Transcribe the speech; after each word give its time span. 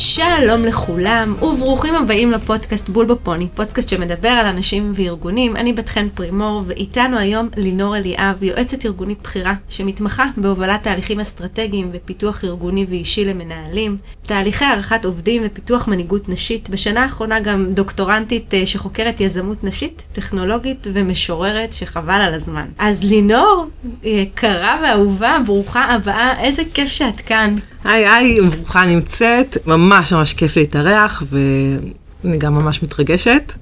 שלום 0.00 0.64
לכולם, 0.64 1.34
וברוכים 1.42 1.94
הבאים 1.94 2.30
לפודקאסט 2.30 2.88
בול 2.88 3.06
בפוני, 3.06 3.48
פודקאסט 3.54 3.88
שמדבר 3.88 4.28
על 4.28 4.46
אנשים 4.46 4.92
וארגונים. 4.94 5.56
אני 5.56 5.72
בת 5.72 5.88
חן 5.88 6.08
פרימור, 6.14 6.62
ואיתנו 6.66 7.18
היום 7.18 7.48
לינור 7.56 7.96
אליאב, 7.96 8.42
יועצת 8.42 8.86
ארגונית 8.86 9.18
בכירה, 9.22 9.54
שמתמחה 9.68 10.24
בהובלת 10.36 10.82
תהליכים 10.82 11.20
אסטרטגיים 11.20 11.90
ופיתוח 11.92 12.44
ארגוני 12.44 12.86
ואישי 12.88 13.24
למנהלים, 13.24 13.96
תהליכי 14.22 14.64
הערכת 14.64 15.04
עובדים 15.04 15.42
ופיתוח 15.44 15.88
מנהיגות 15.88 16.28
נשית. 16.28 16.70
בשנה 16.70 17.02
האחרונה 17.02 17.40
גם 17.40 17.66
דוקטורנטית 17.74 18.54
אה, 18.54 18.66
שחוקרת 18.66 19.20
יזמות 19.20 19.64
נשית, 19.64 20.08
טכנולוגית 20.12 20.86
ומשוררת, 20.92 21.72
שחבל 21.72 22.20
על 22.20 22.34
הזמן. 22.34 22.66
אז 22.78 23.10
לינור, 23.10 23.66
יקרה 24.02 24.80
ואהובה, 24.82 25.36
ברוכה 25.46 25.84
הבאה, 25.84 26.40
איזה 26.40 26.62
כיף 26.74 26.88
שאת 26.88 27.16
כאן. 27.16 27.56
היי 27.84 28.08
היי, 28.08 28.40
ברוכה 28.40 28.84
נמצאת, 28.84 29.66
ממש 29.66 30.12
ממש 30.12 30.34
כיף 30.34 30.56
להתארח 30.56 31.22
ואני 31.30 32.38
גם 32.38 32.54
ממש 32.54 32.82
מתרגשת. 32.82 33.52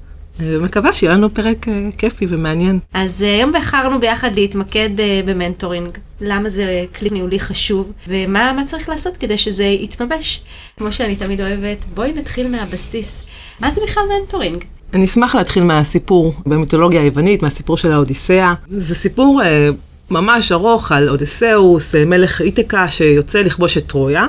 ומקווה 0.40 0.92
שיהיה 0.92 1.12
לנו 1.12 1.34
פרק 1.34 1.68
אה, 1.68 1.88
כיפי 1.98 2.26
ומעניין. 2.28 2.78
אז 2.92 3.22
אה, 3.22 3.34
היום 3.34 3.52
בחרנו 3.52 4.00
ביחד 4.00 4.36
להתמקד 4.36 5.00
אה, 5.00 5.20
במנטורינג, 5.26 5.98
למה 6.20 6.48
זה 6.48 6.84
כלי 6.98 7.10
ניהולי 7.10 7.40
חשוב, 7.40 7.92
ומה 8.08 8.62
צריך 8.66 8.88
לעשות 8.88 9.16
כדי 9.16 9.38
שזה 9.38 9.64
יתממש. 9.64 10.40
כמו 10.76 10.92
שאני 10.92 11.16
תמיד 11.16 11.40
אוהבת, 11.40 11.84
בואי 11.94 12.12
נתחיל 12.12 12.48
מהבסיס. 12.48 13.24
מה 13.60 13.70
זה 13.70 13.80
בכלל 13.86 14.02
מנטורינג? 14.20 14.64
אני 14.94 15.04
אשמח 15.04 15.34
להתחיל 15.34 15.62
מהסיפור 15.62 16.34
במיתולוגיה 16.46 17.00
היוונית, 17.00 17.42
מהסיפור 17.42 17.76
של 17.76 17.92
האודיסאה. 17.92 18.54
זה 18.70 18.94
סיפור 18.94 19.42
אה, 19.42 19.68
ממש 20.10 20.52
ארוך 20.52 20.92
על 20.92 21.08
אודיסאוס, 21.08 21.94
מלך 21.94 22.40
איתקה 22.40 22.88
שיוצא 22.88 23.40
לכבוש 23.40 23.76
את 23.76 23.86
טרויה. 23.86 24.26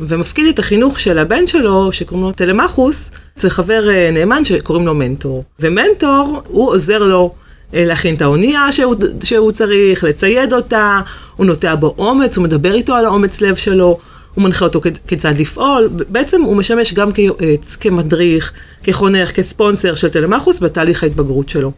ומפקיד 0.00 0.46
את 0.46 0.58
החינוך 0.58 1.00
של 1.00 1.18
הבן 1.18 1.46
שלו, 1.46 1.92
שקוראים 1.92 2.26
לו 2.26 2.32
טלמחוס, 2.32 3.10
זה 3.36 3.50
חבר 3.50 3.90
אה, 3.90 4.10
נאמן 4.12 4.44
שקוראים 4.44 4.86
לו 4.86 4.94
מנטור. 4.94 5.44
ומנטור, 5.60 6.42
הוא 6.48 6.70
עוזר 6.70 6.98
לו 6.98 7.34
אה, 7.74 7.84
להכין 7.84 8.14
את 8.14 8.22
האונייה 8.22 8.72
שהוא, 8.72 8.94
שהוא 9.22 9.52
צריך, 9.52 10.04
לצייד 10.04 10.52
אותה, 10.52 11.00
הוא 11.36 11.46
נוטע 11.46 11.74
בו 11.74 11.94
אומץ, 11.98 12.36
הוא 12.36 12.44
מדבר 12.44 12.74
איתו 12.74 12.94
על 12.94 13.04
האומץ 13.04 13.40
לב 13.40 13.54
שלו, 13.54 13.98
הוא 14.34 14.44
מנחה 14.44 14.64
אותו 14.64 14.80
כיצד 15.06 15.38
לפעול, 15.38 15.90
בעצם 16.08 16.42
הוא 16.42 16.56
משמש 16.56 16.94
גם 16.94 17.12
כיועץ, 17.12 17.76
כמדריך, 17.80 18.52
כחונך, 18.82 19.30
כספונסר 19.30 19.94
של 19.94 20.08
טלמחוס 20.08 20.60
בתהליך 20.60 21.02
ההתבגרות 21.02 21.48
שלו. 21.48 21.72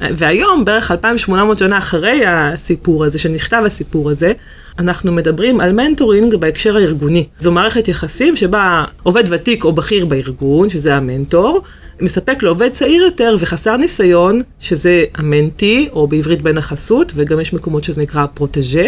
והיום, 0.00 0.64
בערך 0.64 0.90
2,800 0.90 1.58
שנה 1.58 1.78
אחרי 1.78 2.22
הסיפור 2.26 3.04
הזה, 3.04 3.18
שנכתב 3.18 3.62
הסיפור 3.66 4.10
הזה, 4.10 4.32
אנחנו 4.78 5.12
מדברים 5.12 5.60
על 5.60 5.72
מנטורינג 5.72 6.34
בהקשר 6.34 6.76
הארגוני. 6.76 7.26
זו 7.38 7.52
מערכת 7.52 7.88
יחסים 7.88 8.36
שבה 8.36 8.84
עובד 9.02 9.24
ותיק 9.28 9.64
או 9.64 9.72
בכיר 9.72 10.04
בארגון, 10.04 10.70
שזה 10.70 10.94
המנטור, 10.94 11.62
מספק 12.00 12.42
לעובד 12.42 12.70
צעיר 12.72 13.02
יותר 13.02 13.36
וחסר 13.38 13.76
ניסיון, 13.76 14.40
שזה 14.60 15.04
ה 15.14 15.23
mentee, 15.23 15.88
או 15.92 16.06
בעברית 16.06 16.42
בן 16.42 16.58
החסות, 16.58 17.12
וגם 17.14 17.40
יש 17.40 17.52
מקומות 17.52 17.84
שזה 17.84 18.02
נקרא 18.02 18.26
protégé. 18.34 18.84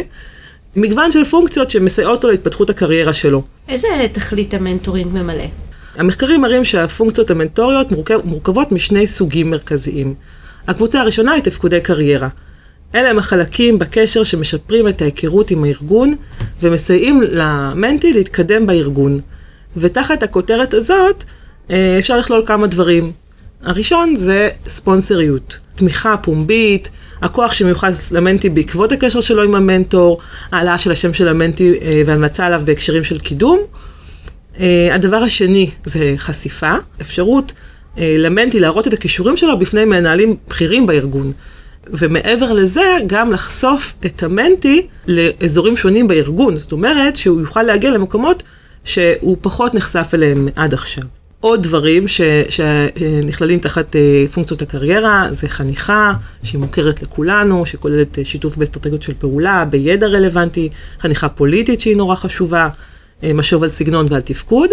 מגוון 0.77 1.13
של 1.13 1.25
פונקציות 1.25 1.71
שמסייעות 1.71 2.25
לו 2.25 2.31
להתפתחות 2.31 2.71
הקריירה 2.71 3.13
שלו. 3.13 3.43
איזה 3.69 3.89
תכלית 4.13 4.55
המנטורינג 4.55 5.13
ממלא? 5.13 5.45
המחקרים 5.97 6.41
מראים 6.41 6.65
שהפונקציות 6.65 7.31
המנטוריות 7.31 7.93
מורכב, 7.93 8.21
מורכבות 8.25 8.73
משני 8.73 9.07
סוגים 9.07 9.51
מרכזיים. 9.51 10.15
הקבוצה 10.69 11.01
הראשונה 11.01 11.33
היא 11.33 11.43
תפקודי 11.43 11.81
קריירה. 11.81 12.29
אלה 12.95 13.11
הם 13.11 13.19
החלקים 13.19 13.79
בקשר 13.79 14.25
שמשפרים 14.25 14.89
את 14.89 15.03
ההיכרות 15.03 15.51
עם 15.51 15.65
הארגון 15.65 16.15
ומסייעים 16.63 17.23
למנטי 17.23 18.13
להתקדם 18.13 18.67
בארגון. 18.67 19.21
ותחת 19.77 20.23
הכותרת 20.23 20.75
הזאת 20.75 21.25
אה, 21.71 21.97
אפשר 21.99 22.19
לכלול 22.19 22.45
כמה 22.47 22.67
דברים. 22.67 23.13
הראשון 23.63 24.17
זה 24.17 24.49
ספונסריות, 24.67 25.59
תמיכה 25.75 26.17
פומבית, 26.17 26.91
הכוח 27.23 27.53
שמיוחס 27.53 28.13
למנטי 28.13 28.49
בעקבות 28.49 28.93
הקשר 28.93 29.21
שלו 29.21 29.43
עם 29.43 29.55
המנטור, 29.55 30.19
העלאה 30.53 30.79
של 30.79 30.93
השם 30.93 31.15
של 31.15 31.29
המנטי 31.29 31.73
אה, 31.83 32.03
והמלצה 32.07 32.47
עליו 32.47 32.63
בהקשרים 32.65 33.05
של 33.05 33.19
קידום. 33.19 33.59
אה, 34.61 34.95
הדבר 34.95 35.17
השני 35.17 35.71
זה 35.85 36.15
חשיפה, 36.17 36.73
אפשרות 37.01 37.53
למנטי 37.97 38.61
להראות 38.61 38.89
את 38.89 38.93
הכישורים 38.93 39.37
שלו 39.37 39.59
בפני 39.59 39.85
מנהלים 39.85 40.37
בכירים 40.49 40.87
בארגון. 40.87 41.33
ומעבר 41.91 42.53
לזה, 42.53 42.97
גם 43.07 43.33
לחשוף 43.33 43.95
את 44.07 44.23
המנטי 44.23 44.87
לאזורים 45.07 45.77
שונים 45.77 46.09
בארגון. 46.09 46.59
זאת 46.59 46.73
אומרת, 46.73 47.17
שהוא 47.17 47.41
יוכל 47.41 47.63
להגיע 47.63 47.91
למקומות 47.91 48.43
שהוא 48.85 49.37
פחות 49.41 49.75
נחשף 49.75 50.11
אליהם 50.15 50.49
עד 50.57 50.75
עכשיו. 50.75 51.05
עוד 51.41 51.63
דברים 51.63 52.09
ש, 52.09 52.21
שנכללים 52.49 53.59
תחת 53.59 53.97
אה, 53.97 54.25
פונקציות 54.33 54.63
הקריירה, 54.63 55.29
זה 55.31 55.49
חניכה, 55.49 56.13
שהיא 56.43 56.61
מוכרת 56.61 57.03
לכולנו, 57.03 57.67
שכוללת 57.67 58.19
אה, 58.19 58.25
שיתוף 58.25 58.57
באסטרטגיות 58.57 59.03
של 59.03 59.13
פעולה, 59.19 59.65
בידע 59.65 60.07
רלוונטי, 60.07 60.69
חניכה 61.01 61.29
פוליטית 61.29 61.81
שהיא 61.81 61.97
נורא 61.97 62.17
חשובה, 62.17 62.69
אה, 63.23 63.33
משוב 63.33 63.63
על 63.63 63.69
סגנון 63.69 64.07
ועל 64.11 64.21
תפקוד, 64.21 64.71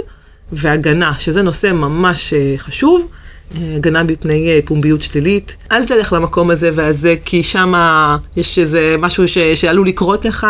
והגנה, 0.52 1.14
שזה 1.20 1.42
נושא 1.42 1.72
ממש 1.74 2.34
חשוב. 2.58 3.08
הגנה 3.76 4.04
מפני 4.04 4.50
אה, 4.50 4.60
פומביות 4.66 5.02
שלילית. 5.02 5.58
אל 5.72 5.86
תלך 5.86 6.14
למקום 6.14 6.52
הזה 6.52 6.72
והזה, 6.74 7.16
כי 7.26 7.44
שם 7.44 7.74
יש 8.38 8.60
איזה 8.60 8.96
משהו 9.00 9.28
ש, 9.28 9.38
שעלול 9.38 9.88
לקרות 9.88 10.26
לך. 10.26 10.48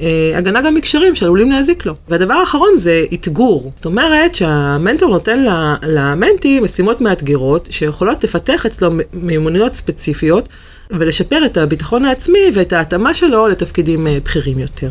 אה, 0.00 0.32
הגנה 0.34 0.62
גם 0.62 0.74
מקשרים 0.74 1.14
שעלולים 1.14 1.50
להזיק 1.50 1.86
לו. 1.86 1.94
והדבר 2.08 2.34
האחרון 2.34 2.76
זה 2.76 3.04
אתגור. 3.14 3.72
זאת 3.76 3.86
אומרת 3.86 4.34
שהמנטור 4.34 5.10
נותן 5.10 5.44
למנטי 5.82 6.60
משימות 6.60 7.00
מאתגרות 7.00 7.68
שיכולות 7.70 8.24
לפתח 8.24 8.66
אצלו 8.66 8.90
מיומנויות 9.12 9.74
ספציפיות 9.74 10.48
ולשפר 10.90 11.46
את 11.46 11.56
הביטחון 11.56 12.04
העצמי 12.04 12.50
ואת 12.54 12.72
ההתאמה 12.72 13.14
שלו 13.14 13.48
לתפקידים 13.48 14.06
אה, 14.06 14.18
בכירים 14.24 14.58
יותר. 14.58 14.88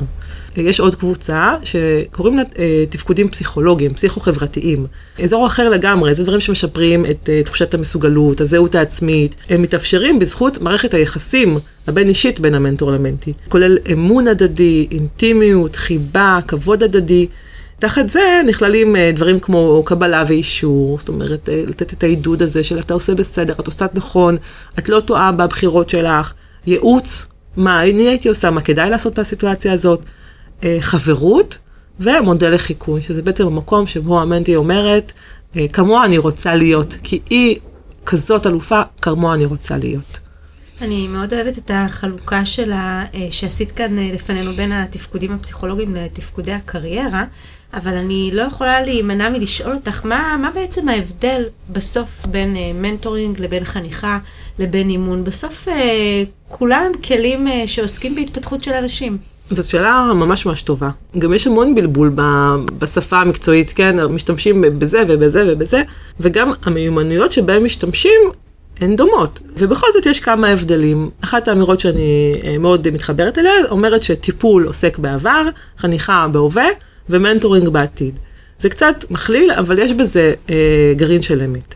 יש 0.62 0.80
עוד 0.80 0.96
קבוצה 0.96 1.56
שקוראים 1.64 2.38
לה 2.38 2.44
אה, 2.60 2.84
תפקודים 2.90 3.30
פסיכולוגיים, 3.30 3.94
פסיכו-חברתיים. 3.94 4.86
אזור 5.24 5.48
אחר 5.48 5.70
לגמרי, 5.70 6.16
זה 6.16 6.24
דברים 6.24 6.40
שמשפרים 6.40 7.06
את 7.06 7.30
אה, 7.30 7.44
תחושת 7.44 7.74
המסוגלות, 7.74 8.42
הזהות 8.42 8.76
העצמית. 8.76 9.36
הם 9.50 9.62
מתאפשרים 9.62 10.20
בזכות 10.20 10.62
מערכת 10.62 10.94
היחסים 10.94 11.58
הבין-אישית 11.88 12.40
בין 12.40 12.56
המנטור 12.56 12.92
למנטי. 12.92 13.34
כולל 13.50 13.78
אמון 13.94 14.28
הדדי, 14.28 14.88
אינטימיות, 14.92 15.76
חיבה, 15.76 16.40
כבוד 16.48 16.84
הדדי. 16.84 17.28
תחת 17.80 18.10
זה 18.10 18.42
נכללים 18.48 18.96
אה, 18.96 19.12
דברים 19.16 19.40
כמו 19.40 19.84
קבלה 19.86 20.26
ואישור, 20.28 21.00
זאת 21.00 21.10
אומרת, 21.10 21.50
לתת 21.68 21.94
את 21.94 22.04
העידוד 22.04 22.42
הזה 22.42 22.64
של 22.64 22.80
אתה 22.80 22.94
עושה 22.94 23.16
בסדר, 23.16 23.54
את 23.60 23.68
עושה 23.68 23.86
נכון, 23.94 24.38
את 24.80 24.90
לא 24.90 25.00
טועה 25.00 25.32
בבחירות 25.32 25.90
שלך, 25.90 26.34
ייעוץ, 26.68 27.28
מה 27.58 27.84
אני 27.84 28.08
הייתי 28.08 28.30
עושה, 28.30 28.52
מה 28.52 28.62
כדאי 28.62 28.90
לעשות 28.90 29.20
בסיטואציה 29.20 29.74
הזאת. 29.74 30.02
אה, 30.64 30.78
חברות 30.80 31.58
ומודל 32.00 32.54
לחיקוי, 32.54 33.04
שזה 33.04 33.22
בעצם 33.22 33.48
המקום 33.48 33.88
שבו 33.88 34.22
המנטי 34.22 34.56
אומרת, 34.56 35.12
אה, 35.56 35.68
כמוה 35.68 36.06
אני 36.06 36.18
רוצה 36.18 36.56
להיות, 36.56 36.96
כי 37.04 37.20
היא 37.30 37.60
כזאת 38.06 38.48
אלופה, 38.48 38.82
כמוה 39.02 39.34
אני 39.34 39.46
רוצה 39.46 39.78
להיות. 39.78 40.20
אני 40.82 41.08
מאוד 41.08 41.34
אוהבת 41.34 41.58
את 41.58 41.72
החלוקה 41.74 42.46
שלה, 42.46 43.04
אה, 43.14 43.28
שעשית 43.30 43.72
כאן 43.72 43.96
לפנינו 44.00 44.54
בין 44.54 44.72
התפקודים 44.72 45.32
הפסיכולוגיים 45.32 45.96
לתפקודי 45.96 46.52
הקריירה, 46.52 47.26
אבל 47.74 47.96
אני 47.96 48.30
לא 48.34 48.42
יכולה 48.42 48.82
להימנע 48.82 49.30
מלשאול 49.30 49.74
אותך, 49.74 50.06
מה, 50.06 50.38
מה 50.42 50.52
בעצם 50.52 50.90
ההבדל 50.90 51.44
בסוף 51.70 52.26
בין 52.26 52.56
מנטורינג 52.74 53.40
לבין 53.40 53.66
חניכה 53.66 54.20
לבין 54.60 54.90
אימון? 54.90 55.24
בסוף 55.24 55.68
כולם 56.48 56.92
כלים 57.08 57.48
שעוסקים 57.66 58.16
בהתפתחות 58.16 58.64
של 58.64 58.74
אנשים. 58.74 59.18
זאת 59.50 59.66
שאלה 59.66 60.12
ממש 60.16 60.46
ממש 60.46 60.62
טובה. 60.62 60.90
גם 61.18 61.34
יש 61.34 61.48
המון 61.48 61.76
בלבול 61.76 62.12
בשפה 62.80 63.18
המקצועית, 63.18 63.72
כן? 63.76 64.06
משתמשים 64.06 64.62
בזה 64.62 65.04
ובזה 65.08 65.46
ובזה, 65.48 65.84
וגם 66.20 66.52
המיומנויות 66.66 67.32
שבהם 67.32 67.66
משתמשים 67.66 68.22
הן 68.82 68.96
דומות. 68.96 69.42
ובכל 69.58 69.88
זאת 69.94 70.06
יש 70.06 70.20
כמה 70.20 70.48
הבדלים. 70.48 71.10
אחת 71.24 71.48
האמירות 71.48 71.80
שאני 71.80 72.42
אה, 72.44 72.58
מאוד 72.58 72.90
מתחברת 72.90 73.38
אליה 73.38 73.52
אומרת 73.70 74.04
שטיפול 74.04 74.68
עוסק 74.68 74.98
בעבר, 74.98 75.42
חניכה 75.78 76.28
בהווה 76.32 76.68
ומנטורינג 77.10 77.70
בעתיד. 77.70 78.20
זה 78.60 78.70
קצת 78.70 79.06
מכליל, 79.10 79.52
אבל 79.52 79.80
יש 79.80 79.92
בזה 79.92 80.34
אה, 80.50 80.94
גרעין 80.96 81.22
של 81.22 81.42
אמת. 81.42 81.76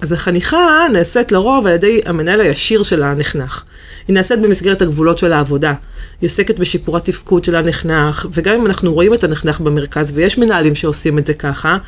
אז 0.00 0.12
החניכה 0.12 0.86
נעשית 0.92 1.32
לרוב 1.32 1.66
על 1.66 1.74
ידי 1.74 2.00
המנהל 2.06 2.40
הישיר 2.40 2.82
של 2.82 3.02
הנחנך. 3.02 3.64
היא 4.08 4.14
נעשית 4.14 4.40
במסגרת 4.40 4.82
הגבולות 4.82 5.18
של 5.18 5.32
העבודה. 5.32 5.74
היא 6.20 6.28
עוסקת 6.28 6.58
בשיפור 6.58 6.96
התפקוד 6.96 7.44
של 7.44 7.56
הנחנך, 7.56 8.26
וגם 8.32 8.54
אם 8.54 8.66
אנחנו 8.66 8.94
רואים 8.94 9.14
את 9.14 9.24
הנחנך 9.24 9.60
במרכז, 9.60 10.12
ויש 10.14 10.38
מנהלים 10.38 10.74
שעושים 10.74 11.18
את 11.18 11.26
זה 11.26 11.34
ככה, 11.34 11.78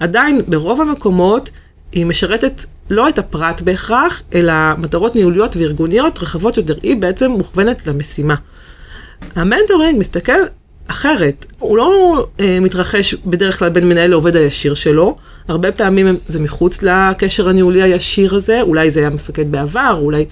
עדיין 0.00 0.40
ברוב 0.48 0.80
המקומות 0.80 1.50
היא 1.92 2.06
משרתת 2.06 2.64
לא 2.90 3.08
את 3.08 3.18
הפרט 3.18 3.60
בהכרח, 3.60 4.22
אלא 4.34 4.52
מטרות 4.78 5.16
ניהוליות 5.16 5.56
וארגוניות 5.56 6.18
רחבות 6.22 6.56
יותר. 6.56 6.74
היא 6.82 6.96
בעצם 6.96 7.30
מוכוונת 7.30 7.86
למשימה. 7.86 8.34
המנטורינג 9.34 9.98
מסתכל 9.98 10.40
אחרת. 10.86 11.46
הוא 11.58 11.76
לא 11.76 12.26
אה, 12.40 12.60
מתרחש 12.60 13.14
בדרך 13.14 13.58
כלל 13.58 13.68
בין 13.68 13.88
מנהל 13.88 14.10
לעובד 14.10 14.36
הישיר 14.36 14.74
שלו, 14.74 15.16
הרבה 15.48 15.72
פעמים 15.72 16.16
זה 16.28 16.40
מחוץ 16.40 16.82
לקשר 16.82 17.48
הניהולי 17.48 17.82
הישיר 17.82 18.34
הזה, 18.34 18.62
אולי 18.62 18.90
זה 18.90 19.00
היה 19.00 19.10
מפקד 19.10 19.52
בעבר, 19.52 19.98
אולי, 20.02 20.24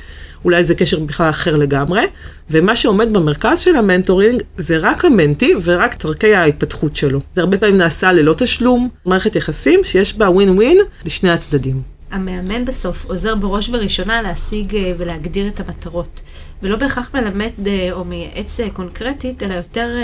אולי 0.45 0.65
זה 0.65 0.75
קשר 0.75 0.99
בכלל 0.99 1.31
אחר 1.31 1.57
לגמרי, 1.57 2.03
ומה 2.51 2.77
שעומד 2.77 3.13
במרכז 3.13 3.59
של 3.59 3.77
המנטורינג 3.77 4.43
זה 4.59 4.77
רק 4.77 5.05
ה 5.05 5.12
mentee 5.12 5.55
ורק 5.65 6.05
דרכי 6.05 6.35
ההתפתחות 6.35 6.97
שלו. 6.97 7.21
זה 7.35 7.41
הרבה 7.41 7.59
פעמים 7.59 7.77
נעשה 7.77 8.13
ללא 8.13 8.35
תשלום, 8.39 8.89
מערכת 9.07 9.37
יחסים 9.37 9.81
שיש 9.85 10.17
בה 10.17 10.31
ווין 10.31 10.49
ווין 10.49 10.79
לשני 11.05 11.31
הצדדים. 11.31 11.83
המאמן 12.11 12.65
בסוף 12.65 13.05
עוזר 13.05 13.35
בראש 13.35 13.69
ובראשונה 13.69 14.23
להשיג 14.23 14.77
אה, 14.77 14.93
ולהגדיר 14.99 15.49
את 15.49 15.61
המטרות. 15.61 16.21
ולא 16.63 16.77
בהכרח 16.77 17.15
מלמד 17.15 17.67
אה, 17.67 17.89
או 17.93 18.05
מייעץ 18.05 18.61
אה, 18.61 18.71
קונקרטית, 18.71 19.43
אלא 19.43 19.55
יותר 19.55 19.97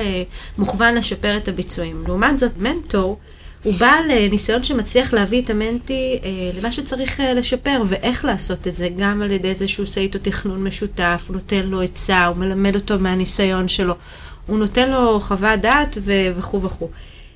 מוכוון 0.58 0.94
לשפר 0.94 1.36
את 1.36 1.48
הביצועים. 1.48 2.02
לעומת 2.06 2.38
זאת, 2.38 2.52
מנטור 2.58 3.18
הוא 3.62 3.74
בעל 3.74 4.28
ניסיון 4.30 4.64
שמצליח 4.64 5.14
להביא 5.14 5.42
את 5.42 5.50
המנטי 5.50 6.18
למה 6.58 6.72
שצריך 6.72 7.20
לשפר, 7.36 7.82
ואיך 7.86 8.24
לעשות 8.24 8.68
את 8.68 8.76
זה, 8.76 8.88
גם 8.98 9.22
על 9.22 9.30
ידי 9.30 9.54
שהוא 9.66 9.84
עושה 9.84 10.00
איתו 10.00 10.18
תכנון 10.22 10.64
משותף, 10.64 11.24
הוא 11.28 11.36
נותן 11.36 11.66
לו 11.66 11.82
עצה, 11.82 12.26
הוא 12.26 12.36
מלמד 12.36 12.74
אותו 12.74 12.98
מהניסיון 12.98 13.68
שלו, 13.68 13.94
הוא 14.46 14.58
נותן 14.58 14.90
לו 14.90 15.20
חוות 15.20 15.60
דעת 15.60 15.98
וכו' 16.04 16.62
וכו'. 16.62 16.88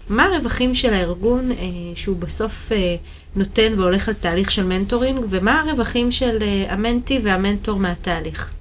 מה 0.09 0.25
הרווחים 0.25 0.75
של 0.75 0.93
הארגון 0.93 1.53
אה, 1.53 1.57
שהוא 1.95 2.17
בסוף 2.17 2.73
אה, 2.73 2.97
נותן 3.37 3.73
והולך 3.77 4.09
על 4.09 4.15
תהליך 4.15 4.51
של 4.51 4.67
מנטורינג, 4.67 5.25
ומה 5.29 5.61
הרווחים 5.61 6.11
של 6.11 6.39
אה, 6.43 6.67
המנטי 6.69 7.21
והמנטור 7.23 7.79
מהתהליך? 7.79 8.53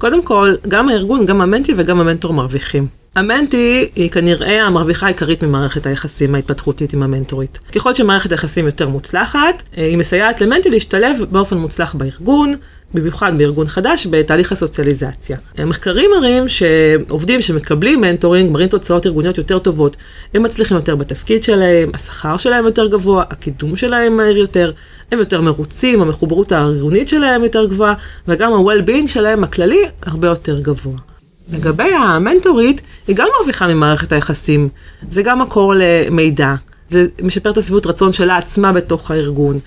קודם 0.00 0.22
כל, 0.22 0.54
גם 0.68 0.88
הארגון, 0.88 1.26
גם 1.26 1.40
המנטי 1.40 1.72
וגם 1.76 2.00
המנטור 2.00 2.32
מרוויחים. 2.32 2.99
המנטי 3.20 3.90
היא 3.94 4.10
כנראה 4.10 4.62
המרוויחה 4.62 5.06
העיקרית 5.06 5.42
ממערכת 5.42 5.86
היחסים 5.86 6.34
ההתפתחותית 6.34 6.92
עם 6.92 7.02
המנטורית. 7.02 7.58
ככל 7.72 7.94
שמערכת 7.94 8.32
היחסים 8.32 8.66
יותר 8.66 8.88
מוצלחת, 8.88 9.62
אה, 9.78 9.86
היא 9.86 9.98
מסייעת 9.98 10.40
למנטי 10.40 10.70
להשתלב 10.70 11.16
באופן 11.30 11.56
מוצלח 11.56 11.94
בארגון, 11.94 12.54
במיוחד 12.94 13.38
בארגון 13.38 13.68
חדש, 13.68 14.06
בתהליך 14.10 14.52
הסוציאליזציה. 14.52 15.36
מחקרים 15.66 16.10
מראים 16.20 16.48
שעובדים 16.48 17.42
שמקבלים 17.42 18.00
מנטורינג 18.00 18.50
מראים 18.50 18.68
תוצאות 18.68 19.06
ארגוניות 19.06 19.38
יותר 19.38 19.58
טובות. 19.58 19.96
הם 20.34 20.42
מצליחים 20.42 20.76
יותר 20.76 20.96
בתפקיד 20.96 21.44
שלהם, 21.44 21.90
השכר 21.94 22.36
שלהם 22.36 22.64
יותר 22.64 22.86
גבוה, 22.86 23.24
הקידום 23.30 23.76
שלהם 23.76 24.16
מהיר 24.16 24.36
יותר, 24.36 24.72
הם 25.12 25.18
יותר 25.18 25.40
מרוצים, 25.40 26.02
המחוברות 26.02 26.52
הארגונית 26.52 27.08
שלהם 27.08 27.44
יותר 27.44 27.66
גבוהה, 27.66 27.94
וגם 28.28 28.52
ה-well-being 28.52 29.08
שלהם 29.08 29.44
הכללי 29.44 29.82
הרבה 30.02 30.28
יותר 30.28 30.60
גבוה. 30.60 31.09
לגבי 31.52 31.92
המנטורית, 31.94 32.80
היא 33.08 33.16
גם 33.16 33.28
מרוויחה 33.38 33.68
ממערכת 33.74 34.12
היחסים. 34.12 34.68
זה 35.10 35.22
גם 35.22 35.42
מקור 35.42 35.74
למידע. 35.76 36.54
זה 36.88 37.06
משפר 37.22 37.50
את 37.50 37.56
הסביבות 37.56 37.86
רצון 37.86 38.12
שלה 38.12 38.36
עצמה 38.36 38.72
בתוך 38.72 39.10
הארגון. 39.10 39.58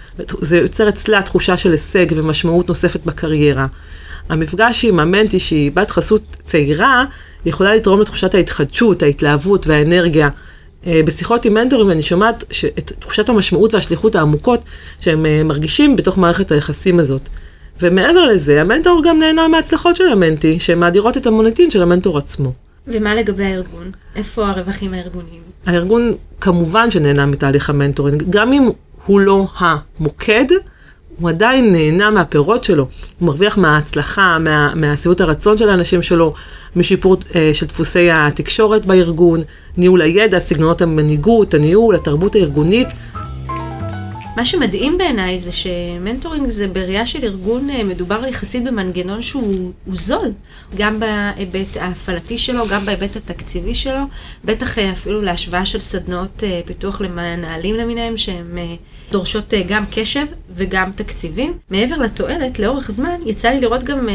זה 0.41 0.57
יוצר 0.57 0.89
אצלה 0.89 1.21
תחושה 1.21 1.57
של 1.57 1.71
הישג 1.71 2.05
ומשמעות 2.15 2.69
נוספת 2.69 3.05
בקריירה. 3.05 3.67
המפגש 4.29 4.85
עם 4.85 4.99
המנטי 4.99 5.39
שהיא 5.39 5.71
בת 5.71 5.91
חסות 5.91 6.21
צעירה, 6.45 7.05
יכולה 7.45 7.75
לתרום 7.75 8.01
לתחושת 8.01 8.35
ההתחדשות, 8.35 9.03
ההתלהבות 9.03 9.67
והאנרגיה. 9.67 10.29
אה, 10.87 11.01
בשיחות 11.05 11.45
עם 11.45 11.53
מנטורים 11.53 11.91
אני 11.91 12.03
שומעת 12.03 12.43
את 12.77 12.91
תחושת 12.99 13.29
המשמעות 13.29 13.73
והשליחות 13.73 14.15
העמוקות 14.15 14.59
שהם 14.99 15.25
אה, 15.25 15.43
מרגישים 15.43 15.95
בתוך 15.95 16.17
מערכת 16.17 16.51
היחסים 16.51 16.99
הזאת. 16.99 17.29
ומעבר 17.81 18.25
לזה, 18.25 18.61
המנטור 18.61 19.01
גם 19.05 19.19
נהנה 19.19 19.47
מההצלחות 19.47 19.95
של 19.95 20.07
המנטי, 20.07 20.59
שמאדירות 20.59 21.17
את 21.17 21.25
המוניטין 21.25 21.71
של 21.71 21.81
המנטור 21.81 22.17
עצמו. 22.17 22.53
ומה 22.87 23.15
לגבי 23.15 23.43
הארגון? 23.43 23.91
איפה 24.15 24.47
הרווחים 24.47 24.93
הארגוניים? 24.93 25.41
הארגון 25.65 26.13
כמובן 26.41 26.91
שנהנה 26.91 27.25
מתהליך 27.25 27.69
המנטורינג, 27.69 28.23
גם 28.29 28.53
אם 28.53 28.69
הוא 29.05 29.19
לא 29.19 29.47
המוקד, 29.57 30.45
הוא 31.19 31.29
עדיין 31.29 31.71
נהנה 31.71 32.11
מהפירות 32.11 32.63
שלו. 32.63 32.87
הוא 33.19 33.25
מרוויח 33.25 33.57
מההצלחה, 33.57 34.37
מה, 34.39 34.73
מהסביבות 34.75 35.21
הרצון 35.21 35.57
של 35.57 35.69
האנשים 35.69 36.01
שלו, 36.01 36.33
משיפור 36.75 37.17
אה, 37.35 37.51
של 37.53 37.65
דפוסי 37.65 38.11
התקשורת 38.11 38.85
בארגון, 38.85 39.41
ניהול 39.77 40.01
הידע, 40.01 40.39
סגנונות 40.39 40.81
המנהיגות, 40.81 41.53
הניהול, 41.53 41.95
התרבות 41.95 42.35
הארגונית. 42.35 42.87
מה 44.35 44.45
שמדהים 44.45 44.97
בעיניי 44.97 45.39
זה 45.39 45.51
שמנטורינג 45.51 46.49
זה 46.49 46.67
בראייה 46.67 47.05
של 47.05 47.23
ארגון, 47.23 47.69
אה, 47.69 47.83
מדובר 47.83 48.25
יחסית 48.27 48.63
במנגנון 48.63 49.21
שהוא 49.21 49.71
זול, 49.87 50.31
גם 50.75 50.99
בהיבט 50.99 51.77
ההפעלתי 51.77 52.37
שלו, 52.37 52.67
גם 52.67 52.85
בהיבט 52.85 53.15
התקציבי 53.15 53.75
שלו, 53.75 54.03
בטח 54.45 54.79
אה, 54.79 54.91
אפילו 54.91 55.21
להשוואה 55.21 55.65
של 55.65 55.79
סדנאות 55.79 56.43
אה, 56.43 56.61
פיתוח 56.65 57.01
למנהלים 57.01 57.75
למיניהם, 57.75 58.17
שהן 58.17 58.57
דורשות 59.11 59.53
גם 59.67 59.85
קשב 59.91 60.25
וגם 60.55 60.91
תקציבים. 60.95 61.53
מעבר 61.69 61.97
לתועלת, 61.97 62.59
לאורך 62.59 62.91
זמן, 62.91 63.15
יצא 63.25 63.49
לי 63.49 63.59
לראות 63.61 63.83
גם 63.83 64.09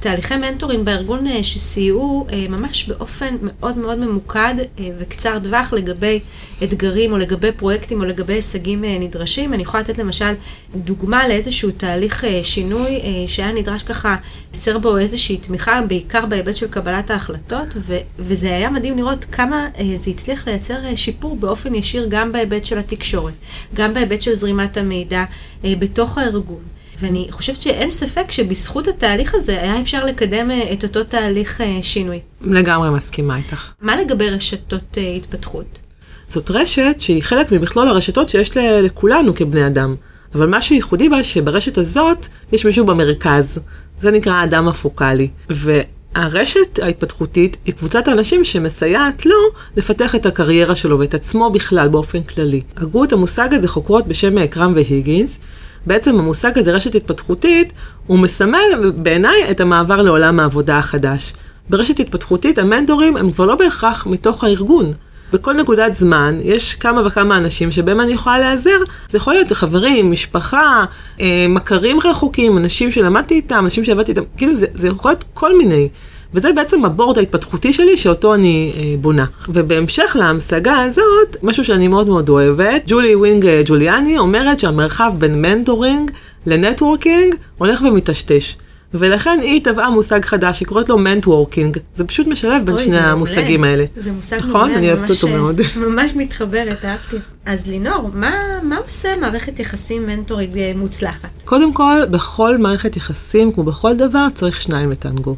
תהליכי 0.00 0.36
מנטורינג 0.36 0.84
בארגון 0.84 1.42
שסייעו 1.42 2.26
ממש 2.48 2.88
באופן 2.88 3.36
מאוד 3.42 3.78
מאוד 3.78 3.98
ממוקד 3.98 4.54
וקצר 4.98 5.38
טווח 5.38 5.72
לגבי 5.72 6.20
אתגרים 6.64 7.12
או 7.12 7.18
לגבי 7.18 7.52
פרויקטים 7.52 8.00
או 8.00 8.04
לגבי 8.04 8.32
הישגים 8.34 8.84
נדרשים. 8.84 9.52
אני 9.56 9.62
יכולה 9.62 9.82
לתת 9.82 9.98
למשל 9.98 10.34
דוגמה 10.74 11.28
לאיזשהו 11.28 11.70
תהליך 11.70 12.24
אה, 12.24 12.40
שינוי 12.44 12.88
אה, 12.90 13.28
שהיה 13.28 13.52
נדרש 13.52 13.82
ככה 13.82 14.16
לייצר 14.52 14.78
בו 14.78 14.98
איזושהי 14.98 15.36
תמיכה, 15.36 15.82
בעיקר 15.82 16.26
בהיבט 16.26 16.56
של 16.56 16.66
קבלת 16.66 17.10
ההחלטות, 17.10 17.68
ו- 17.76 17.98
וזה 18.18 18.46
היה 18.46 18.70
מדהים 18.70 18.96
לראות 18.98 19.24
כמה 19.24 19.68
אה, 19.78 19.96
זה 19.96 20.10
הצליח 20.10 20.48
לייצר 20.48 20.78
שיפור 20.94 21.36
באופן 21.36 21.74
ישיר 21.74 22.06
גם 22.08 22.32
בהיבט 22.32 22.64
של 22.64 22.78
התקשורת, 22.78 23.34
גם 23.74 23.94
בהיבט 23.94 24.22
של 24.22 24.34
זרימת 24.34 24.76
המידע 24.76 25.24
בתוך 25.64 26.18
הארגון. 26.18 26.62
ואני 26.98 27.26
חושבת 27.30 27.62
שאין 27.62 27.90
ספק 27.90 28.30
שבזכות 28.30 28.88
התהליך 28.88 29.34
הזה 29.34 29.62
היה 29.62 29.80
אפשר 29.80 30.04
לקדם 30.04 30.50
את 30.72 30.84
אותו 30.84 31.04
תהליך 31.04 31.60
שינוי. 31.82 32.20
לגמרי 32.40 32.90
מסכימה 32.90 33.36
איתך. 33.36 33.72
מה 33.80 33.96
לגבי 33.96 34.30
רשתות 34.30 34.98
התפתחות? 35.16 35.85
זאת 36.28 36.50
רשת 36.50 36.96
שהיא 36.98 37.22
חלק 37.22 37.52
ממכלול 37.52 37.88
הרשתות 37.88 38.28
שיש 38.28 38.56
לכולנו 38.56 39.34
כבני 39.34 39.66
אדם. 39.66 39.94
אבל 40.34 40.46
מה 40.46 40.60
שייחודי 40.60 41.08
בה, 41.08 41.22
שברשת 41.22 41.78
הזאת 41.78 42.26
יש 42.52 42.66
מישהו 42.66 42.86
במרכז. 42.86 43.58
זה 44.00 44.10
נקרא 44.10 44.32
האדם 44.32 44.68
הפוקאלי. 44.68 45.28
והרשת 45.50 46.78
ההתפתחותית 46.82 47.56
היא 47.64 47.74
קבוצת 47.74 48.08
האנשים 48.08 48.44
שמסייעת 48.44 49.26
לו 49.26 49.36
לפתח 49.76 50.14
את 50.14 50.26
הקריירה 50.26 50.74
שלו 50.74 50.98
ואת 50.98 51.14
עצמו 51.14 51.50
בכלל 51.50 51.88
באופן 51.88 52.22
כללי. 52.22 52.62
הגו 52.76 53.04
את 53.04 53.12
המושג 53.12 53.54
הזה 53.54 53.68
חוקרות 53.68 54.06
בשם 54.06 54.46
קרם 54.46 54.72
והיגינס. 54.74 55.38
בעצם 55.86 56.18
המושג 56.18 56.58
הזה, 56.58 56.72
רשת 56.72 56.94
התפתחותית, 56.94 57.72
הוא 58.06 58.18
מסמל 58.18 58.92
בעיניי 58.96 59.50
את 59.50 59.60
המעבר 59.60 60.02
לעולם 60.02 60.40
העבודה 60.40 60.78
החדש. 60.78 61.32
ברשת 61.70 62.00
התפתחותית 62.00 62.58
המנטורים 62.58 63.16
הם 63.16 63.30
כבר 63.30 63.46
לא 63.46 63.54
בהכרח 63.54 64.06
מתוך 64.06 64.44
הארגון. 64.44 64.92
בכל 65.32 65.52
נקודת 65.52 65.94
זמן 65.94 66.36
יש 66.42 66.74
כמה 66.74 67.06
וכמה 67.06 67.38
אנשים 67.38 67.70
שבהם 67.70 68.00
אני 68.00 68.12
יכולה 68.12 68.38
להיעזר. 68.38 68.78
זה 69.08 69.18
יכול 69.18 69.34
להיות 69.34 69.52
חברים, 69.52 70.10
משפחה, 70.10 70.84
אה, 71.20 71.46
מכרים 71.48 71.98
רחוקים, 72.04 72.58
אנשים 72.58 72.92
שלמדתי 72.92 73.34
איתם, 73.34 73.64
אנשים 73.64 73.84
שעבדתי 73.84 74.10
איתם, 74.10 74.22
כאילו 74.36 74.54
זה, 74.54 74.66
זה 74.74 74.88
יכול 74.88 75.10
להיות 75.10 75.24
כל 75.34 75.58
מיני. 75.58 75.88
וזה 76.34 76.52
בעצם 76.52 76.84
ה 76.84 76.90
board 76.90 77.18
ההתפתחותי 77.18 77.72
שלי 77.72 77.96
שאותו 77.96 78.34
אני 78.34 78.72
אה, 78.76 78.94
בונה. 79.00 79.24
ובהמשך 79.48 80.16
להמשגה 80.18 80.82
הזאת, 80.82 81.36
משהו 81.42 81.64
שאני 81.64 81.88
מאוד 81.88 82.06
מאוד 82.06 82.28
אוהבת, 82.28 82.82
ג'ולי 82.86 83.14
ווינקל 83.14 83.46
אה, 83.46 83.62
ג'וליאני 83.64 84.18
אומרת 84.18 84.60
שהמרחב 84.60 85.12
בין 85.18 85.42
מנטורינג 85.42 86.10
ל 86.46 86.54
networking 86.54 87.34
הולך 87.58 87.80
ומטשטש. 87.82 88.56
ולכן 88.94 89.38
היא 89.42 89.64
טבעה 89.64 89.90
מושג 89.90 90.24
חדש, 90.24 90.60
היא 90.60 90.68
קוראת 90.68 90.88
לו 90.88 90.98
mentworking. 90.98 91.78
זה 91.94 92.04
פשוט 92.04 92.26
משלב 92.26 92.66
בין 92.66 92.78
שני 92.78 92.98
המושגים 92.98 93.64
האלה. 93.64 93.84
זה 93.96 94.12
מושג 94.12 94.36
נכון? 94.36 94.50
מעולה. 94.50 94.66
נכון? 94.66 94.78
אני 94.78 94.92
אוהבת 94.92 95.10
אותו 95.10 95.28
מאוד. 95.28 95.60
ממש 95.86 96.10
מתחברת, 96.16 96.84
אהבתי. 96.84 97.16
אז 97.46 97.66
לינור, 97.68 98.10
מה, 98.14 98.32
מה 98.62 98.76
עושה 98.76 99.16
מערכת 99.20 99.60
יחסים 99.60 100.06
מנטורית 100.06 100.56
אה, 100.56 100.72
מוצלחת? 100.76 101.42
קודם 101.44 101.72
כל, 101.72 102.00
בכל 102.10 102.58
מערכת 102.58 102.96
יחסים, 102.96 103.52
כמו 103.52 103.64
בכל 103.64 103.96
דבר, 103.96 104.26
צריך 104.34 104.60
שניים 104.60 104.90
לטנגו. 104.90 105.36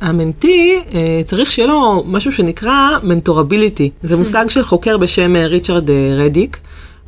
ה 0.00 0.10
mentee, 0.10 0.82
אה, 0.94 1.22
צריך 1.24 1.52
שיהיה 1.52 1.68
לו 1.68 2.04
משהו 2.06 2.32
שנקרא 2.32 2.88
mentorability. 3.02 3.90
זה 4.02 4.16
מושג 4.20 4.44
של 4.48 4.64
חוקר 4.64 4.96
בשם 4.96 5.36
אה, 5.36 5.46
ריצ'רד 5.46 5.90
רדיק, 6.16 6.58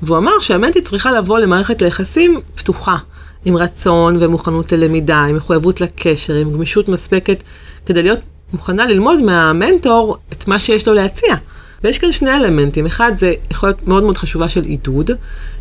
והוא 0.02 0.18
אמר 0.18 0.40
שהמנטי 0.40 0.80
צריכה 0.80 1.12
לבוא 1.12 1.38
למערכת 1.38 1.82
ליחסים 1.82 2.40
פתוחה. 2.54 2.96
עם 3.44 3.56
רצון 3.56 4.16
ומוכנות 4.20 4.72
ללמידה, 4.72 5.18
עם 5.18 5.36
מחויבות 5.36 5.80
לקשר, 5.80 6.34
עם 6.34 6.52
גמישות 6.52 6.88
מספקת, 6.88 7.42
כדי 7.86 8.02
להיות 8.02 8.18
מוכנה 8.52 8.86
ללמוד 8.86 9.20
מהמנטור 9.20 10.16
את 10.32 10.48
מה 10.48 10.58
שיש 10.58 10.88
לו 10.88 10.94
להציע. 10.94 11.34
ויש 11.84 11.98
כאן 11.98 12.12
שני 12.12 12.30
אלמנטים, 12.36 12.86
אחד 12.86 13.12
זה 13.16 13.32
יכול 13.50 13.68
להיות 13.68 13.88
מאוד 13.88 14.02
מאוד 14.02 14.16
חשובה 14.16 14.48
של 14.48 14.62
עידוד, 14.62 15.10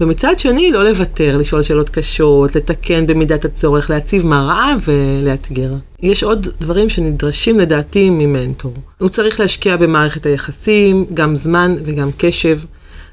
ומצד 0.01 0.39
שני 0.39 0.71
לא 0.71 0.83
לוותר, 0.83 1.37
לשאול 1.37 1.61
שאלות 1.61 1.89
קשות, 1.89 2.55
לתקן 2.55 3.07
במידת 3.07 3.45
הצורך, 3.45 3.89
להציב 3.89 4.25
מראה 4.25 4.75
ולאתגר. 4.85 5.73
יש 6.01 6.23
עוד 6.23 6.47
דברים 6.61 6.89
שנדרשים 6.89 7.59
לדעתי 7.59 8.09
ממנטור. 8.09 8.73
הוא 8.97 9.09
צריך 9.09 9.39
להשקיע 9.39 9.77
במערכת 9.77 10.25
היחסים, 10.25 11.05
גם 11.13 11.35
זמן 11.35 11.75
וגם 11.85 12.09
קשב. 12.17 12.59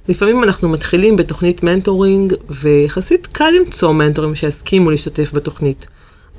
לפעמים 0.08 0.44
אנחנו 0.44 0.68
מתחילים 0.68 1.16
בתוכנית 1.16 1.62
מנטורינג, 1.62 2.34
ויחסית 2.50 3.26
קל 3.26 3.50
למצוא 3.60 3.92
מנטורים 3.92 4.34
שיסכימו 4.34 4.90
להשתתף 4.90 5.34
בתוכנית. 5.34 5.86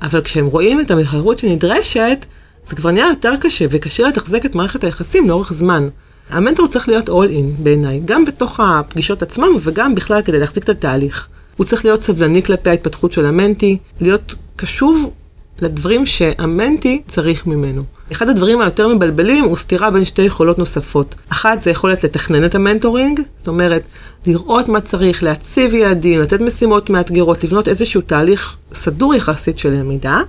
אבל 0.02 0.20
כשהם 0.20 0.46
רואים 0.46 0.80
את 0.80 0.90
המחויבות 0.90 1.38
שנדרשת, 1.38 2.26
זה 2.66 2.76
כבר 2.76 2.90
נהיה 2.90 3.06
יותר 3.08 3.32
קשה, 3.40 3.64
וקשה 3.70 4.08
לתחזק 4.08 4.46
את 4.46 4.54
מערכת 4.54 4.84
היחסים 4.84 5.28
לאורך 5.28 5.52
זמן. 5.52 5.88
המנטור 6.30 6.68
צריך 6.68 6.88
להיות 6.88 7.08
all 7.08 7.30
in 7.30 7.62
בעיניי, 7.62 8.00
גם 8.04 8.24
בתוך 8.24 8.60
הפגישות 8.60 9.22
עצמם 9.22 9.48
וגם 9.60 9.94
בכלל 9.94 10.22
כדי 10.22 10.38
להחזיק 10.38 10.64
את 10.64 10.68
התהליך. 10.68 11.28
הוא 11.56 11.66
צריך 11.66 11.84
להיות 11.84 12.02
סבלני 12.02 12.42
כלפי 12.42 12.70
ההתפתחות 12.70 13.12
של 13.12 13.26
ה 13.26 13.32
mentee, 13.32 13.78
להיות 14.00 14.34
קשוב 14.56 15.12
לדברים 15.60 16.06
שה 16.06 16.38
mentee 16.38 17.02
צריך 17.08 17.46
ממנו. 17.46 17.82
אחד 18.12 18.28
הדברים 18.28 18.60
היותר 18.60 18.88
מבלבלים 18.88 19.44
הוא 19.44 19.56
סתירה 19.56 19.90
בין 19.90 20.04
שתי 20.04 20.22
יכולות 20.22 20.58
נוספות. 20.58 21.14
אחת 21.28 21.62
זה 21.62 21.70
יכולת 21.70 22.04
לתכנן 22.04 22.44
את 22.44 22.54
המנטורינג, 22.54 23.20
זאת 23.38 23.48
אומרת, 23.48 23.82
לראות 24.26 24.68
מה 24.68 24.80
צריך, 24.80 25.22
להציב 25.22 25.74
יעדים, 25.74 26.20
לתת 26.20 26.40
משימות 26.40 26.90
מאתגרות, 26.90 27.44
לבנות 27.44 27.68
איזשהו 27.68 28.00
תהליך 28.00 28.56
סדור 28.72 29.14
יחסית 29.14 29.58
של 29.58 29.70
למידה, 29.70 30.20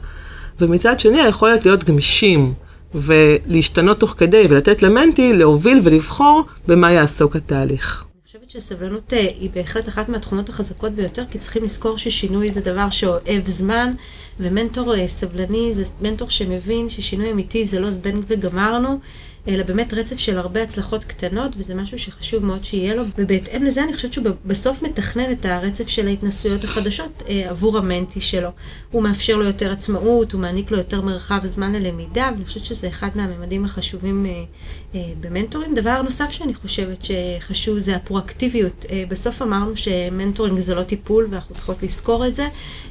ומצד 0.61 0.99
שני 0.99 1.21
היכולת 1.21 1.65
להיות 1.65 1.83
גמישים 1.83 2.53
ולהשתנות 2.95 3.99
תוך 3.99 4.15
כדי 4.17 4.47
ולתת 4.49 4.81
למנטי 4.81 5.33
להוביל 5.33 5.79
ולבחור 5.83 6.43
במה 6.67 6.91
יעסוק 6.91 7.35
התהליך. 7.35 8.03
אני 8.03 8.25
חושבת 8.25 8.49
שסבלנות 8.49 9.13
אה, 9.13 9.19
היא 9.19 9.49
בהחלט 9.53 9.87
אחת 9.87 10.09
מהתכונות 10.09 10.49
החזקות 10.49 10.91
ביותר, 10.91 11.23
כי 11.31 11.37
צריכים 11.37 11.63
לזכור 11.63 11.97
ששינוי 11.97 12.51
זה 12.51 12.61
דבר 12.61 12.89
שאוהב 12.89 13.47
זמן, 13.47 13.93
ומנטור 14.39 14.95
אה, 14.95 15.07
סבלני 15.07 15.73
זה 15.73 15.83
מנטור 16.01 16.29
שמבין 16.29 16.89
ששינוי 16.89 17.31
אמיתי 17.31 17.65
זה 17.65 17.79
לא 17.79 17.91
זבנג 17.91 18.23
וגמרנו, 18.27 18.99
אלא 19.49 19.63
באמת 19.63 19.93
רצף 19.93 20.17
של 20.17 20.37
הרבה 20.37 20.63
הצלחות 20.63 21.03
קטנות, 21.03 21.51
וזה 21.57 21.75
משהו 21.75 21.97
שחשוב 21.99 22.45
מאוד 22.45 22.63
שיהיה 22.63 22.95
לו. 22.95 23.03
ובהתאם 23.17 23.63
לזה 23.63 23.83
אני 23.83 23.93
חושבת 23.93 24.13
שהוא 24.13 24.25
בסוף 24.45 24.81
מתכנן 24.81 25.31
את 25.31 25.45
הרצף 25.45 25.87
של 25.87 26.07
ההתנסויות 26.07 26.63
החדשות 26.63 27.23
אה, 27.29 27.49
עבור 27.49 27.77
המנטי 27.77 28.21
שלו. 28.21 28.49
הוא 28.91 29.03
מאפשר 29.03 29.35
לו 29.35 29.43
יותר 29.43 29.71
עצמאות, 29.71 30.31
הוא 30.31 30.41
מעניק 30.41 30.71
לו 30.71 30.77
יותר 30.77 31.01
מרחב 31.01 31.45
זמן 31.45 31.73
ללמידה, 31.73 32.29
ואני 32.33 32.45
חושבת 32.45 32.65
שזה 32.65 32.87
אחד 32.87 33.09
מהממדים 33.15 33.65
החשובים 33.65 34.25
אה, 34.25 34.43
אה, 34.95 35.01
במנטורים. 35.19 35.73
דבר 35.73 36.01
נוסף 36.01 36.29
שאני 36.29 36.53
חושבת 36.53 37.05
שחשוב 37.05 37.79
זה 37.79 37.95
הפרואקטיביות. 37.95 38.85
אה, 38.91 39.03
בסוף 39.09 39.41
אמרנו 39.41 39.77
שמנטורינג 39.77 40.59
זה 40.59 40.75
לא 40.75 40.83
טיפול, 40.83 41.27
ואנחנו 41.31 41.55
צריכות 41.55 41.83
לזכור 41.83 42.27
את 42.27 42.35
זה, 42.35 42.47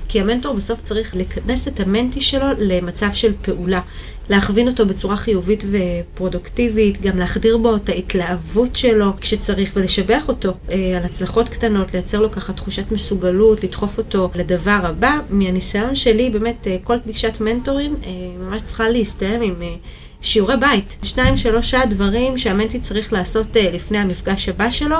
כי 0.09 0.21
המנטור 0.21 0.55
בסוף 0.55 0.83
צריך 0.83 1.17
לכנס 1.17 1.69
את 1.69 1.81
המנטי 1.81 2.21
שלו 2.21 2.47
למצב 2.59 3.09
של 3.12 3.33
פעולה. 3.43 3.81
להכווין 4.30 4.68
אותו 4.68 4.87
בצורה 4.87 5.16
חיובית 5.16 5.64
ופרודוקטיבית, 5.70 7.00
גם 7.00 7.18
להחדיר 7.18 7.58
בו 7.58 7.76
את 7.76 7.88
ההתלהבות 7.88 8.76
שלו 8.76 9.12
כשצריך 9.20 9.70
ולשבח 9.75 10.28
אותו 10.28 10.54
אה, 10.70 10.97
על 10.97 11.04
הצלחות 11.04 11.49
קטנות, 11.49 11.92
לייצר 11.92 12.20
לו 12.20 12.30
ככה 12.30 12.52
תחושת 12.52 12.92
מסוגלות, 12.92 13.64
לדחוף 13.64 13.99
אותו 13.99 14.30
לדבר 14.35 14.80
הבא. 14.82 15.18
מהניסיון 15.30 15.94
שלי, 15.94 16.30
באמת, 16.30 16.66
אה, 16.66 16.76
כל 16.85 16.97
פגישת 17.04 17.40
מנטורים 17.40 17.97
אה, 18.06 18.11
ממש 18.40 18.62
צריכה 18.62 18.88
להסתיים 18.88 19.42
עם... 19.42 19.62
אה, 19.62 19.75
שיעורי 20.21 20.57
בית, 20.57 20.97
שניים 21.03 21.37
שלושה 21.37 21.87
דברים 21.87 22.39
שהמנטי 22.39 22.81
צריך 22.81 23.13
לעשות 23.13 23.57
uh, 23.57 23.59
לפני 23.59 23.99
המפגש 23.99 24.49
הבא 24.49 24.71
שלו, 24.71 24.97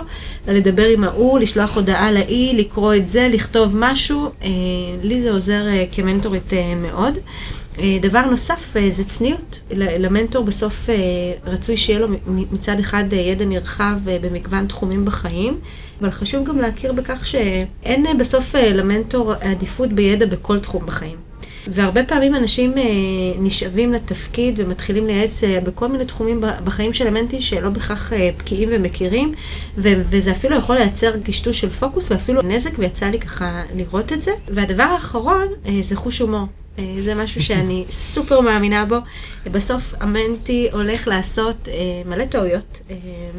לדבר 0.49 0.87
עם 0.87 1.05
ההוא, 1.05 1.39
לשלוח 1.39 1.77
הודעה 1.77 2.13
לאי, 2.13 2.53
לקרוא 2.55 2.95
את 2.95 3.09
זה, 3.09 3.29
לכתוב 3.33 3.75
משהו, 3.77 4.31
uh, 4.41 4.45
לי 5.03 5.21
זה 5.21 5.31
עוזר 5.31 5.63
uh, 5.67 5.97
כמנטורית 5.97 6.53
מאוד. 6.77 7.19
אה, 7.81 7.99
דבר 8.03 8.27
נוסף 8.27 8.77
אה, 8.77 8.91
זה 8.91 9.05
צניעות. 9.05 9.61
למנטור 9.77 10.45
בסוף 10.45 10.91
אה, 10.91 10.95
רצוי 11.45 11.77
שיהיה 11.77 11.99
לו 11.99 12.09
מצד 12.27 12.79
אחד 12.79 13.05
ידע 13.13 13.45
נרחב 13.45 13.95
במגוון 14.05 14.67
תחומים 14.67 15.05
בחיים, 15.05 15.61
אבל 16.01 16.11
חשוב 16.11 16.45
גם 16.45 16.59
להכיר 16.59 16.93
בכך 16.93 17.27
שאין 17.27 18.07
בסוף 18.19 18.55
למנטור 18.55 19.33
עדיפות 19.33 19.93
בידע 19.93 20.27
בכל 20.27 20.59
תחום 20.59 20.87
בחיים. 20.87 21.28
והרבה 21.69 22.05
פעמים 22.05 22.35
אנשים 22.35 22.75
נשאבים 23.39 23.93
לתפקיד 23.93 24.61
ומתחילים 24.61 25.07
לייעץ 25.07 25.45
בכל 25.65 25.89
מיני 25.89 26.05
תחומים 26.05 26.41
בחיים 26.65 26.93
של 26.93 27.07
המנטים 27.07 27.41
שלא 27.41 27.69
בהכרח 27.69 28.13
בקיאים 28.39 28.69
ומכירים, 28.73 29.35
וזה 29.77 30.31
אפילו 30.31 30.57
יכול 30.57 30.77
לייצר 30.77 31.17
טשטוש 31.23 31.61
של 31.61 31.71
פוקוס 31.71 32.11
ואפילו 32.11 32.43
נזק, 32.43 32.71
ויצא 32.79 33.07
לי 33.07 33.21
ככה 33.21 33.63
לראות 33.75 34.13
את 34.13 34.23
זה. 34.23 34.31
והדבר 34.49 34.83
האחרון 34.83 35.49
זה 35.81 35.97
חוש 35.97 36.19
הומור. 36.19 36.47
אה, 36.79 36.95
זה 37.01 37.15
משהו 37.15 37.43
שאני 37.43 37.85
סופר 38.13 38.41
מאמינה 38.41 38.85
בו. 38.85 38.97
בסוף 39.53 39.95
המנטי 40.01 40.69
הולך 40.73 41.09
לעשות 41.09 41.69
אה, 41.69 41.75
מלא 42.07 42.25
טעויות, 42.25 42.83
אה, 42.91 42.97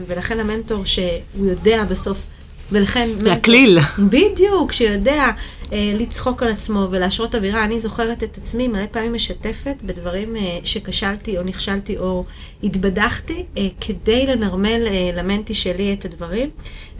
ולכן 0.08 0.40
המנטור 0.40 0.86
שהוא 0.86 1.46
יודע 1.50 1.84
בסוף, 1.84 2.26
ולכן... 2.72 3.10
להקליל. 3.22 3.80
בדיוק, 4.00 4.72
שיודע 4.72 5.30
אה, 5.74 5.94
לצחוק 6.00 6.44
על 6.44 6.50
עצמו 6.50 6.88
ולהשרות 6.92 7.36
אווירה. 7.36 7.64
אני 7.64 7.80
זוכרת 7.80 8.24
את 8.24 8.38
עצמי 8.38 8.68
מלא 8.68 8.86
פעמים 8.92 9.14
משתפת 9.14 9.76
בדברים 9.84 10.36
אה, 10.36 10.60
שכשלתי 10.64 11.38
או 11.38 11.44
נכשלתי 11.44 11.98
או 11.98 12.26
התבדחתי, 12.64 13.46
אה, 13.58 13.68
כדי 13.82 14.26
לנרמל 14.26 14.88
אה, 14.88 15.12
למנטי 15.14 15.54
שלי 15.54 15.94
את 15.94 16.06
הדברים. 16.06 16.50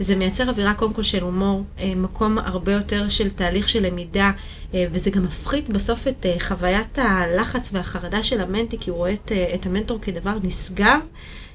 זה 0.00 0.16
מייצר 0.16 0.48
אווירה 0.48 0.74
קודם 0.74 0.92
כל 0.92 1.02
של 1.02 1.22
הומור, 1.22 1.64
אה, 1.78 1.92
מקום 1.96 2.38
הרבה 2.38 2.72
יותר 2.72 3.08
של 3.08 3.30
תהליך 3.30 3.68
של 3.68 3.86
למידה, 3.86 4.30
אה, 4.74 4.86
וזה 4.92 5.10
גם 5.10 5.24
מפחית 5.24 5.68
בסוף 5.68 6.08
את 6.08 6.26
אה, 6.26 6.34
חוויית 6.40 6.98
הלחץ 6.98 7.70
והחרדה 7.72 8.22
של 8.22 8.40
המנטי, 8.40 8.76
כי 8.80 8.90
הוא 8.90 8.96
רואה 8.96 9.12
את, 9.12 9.32
אה, 9.32 9.54
את 9.54 9.66
המנטור 9.66 9.98
כדבר 10.02 10.34
נשגב, 10.42 11.00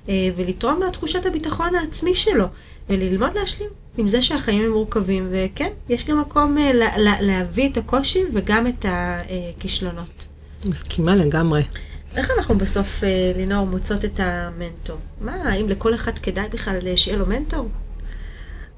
אה, 0.10 0.30
ולתרום 0.36 0.84
לתחושת 0.84 1.26
הביטחון 1.26 1.76
העצמי 1.76 2.16
שלו, 2.16 2.46
וללמוד 2.90 3.30
להשלים 3.36 3.85
עם 3.98 4.08
זה 4.08 4.22
שהחיים 4.22 4.66
הם 4.66 4.72
מורכבים, 4.72 5.28
וכן, 5.32 5.70
יש 5.90 6.06
גם 6.06 6.20
מקום 6.20 6.58
אה, 6.58 6.74
לה, 6.74 6.98
לה, 6.98 7.22
להביא 7.22 7.70
את 7.70 7.78
הקושי 7.78 8.24
וגם 8.34 8.68
את 8.68 8.86
הכישלונות. 8.90 10.26
מסכימה 10.66 11.16
לגמרי. 11.16 11.64
איך 12.16 12.32
אנחנו 12.38 12.56
בסוף, 12.58 13.04
אה, 13.04 13.32
לינור, 13.38 13.68
מוצאות 13.68 14.06
את 14.06 14.20
המנטור? 14.24 14.98
מה, 15.22 15.32
האם 15.32 15.70
לכל 15.70 15.96
אחד 15.96 16.18
כדאי 16.18 16.46
בכלל 16.54 16.96
שיהיה 16.96 17.18
לו 17.18 17.26
מנטור? 17.26 17.70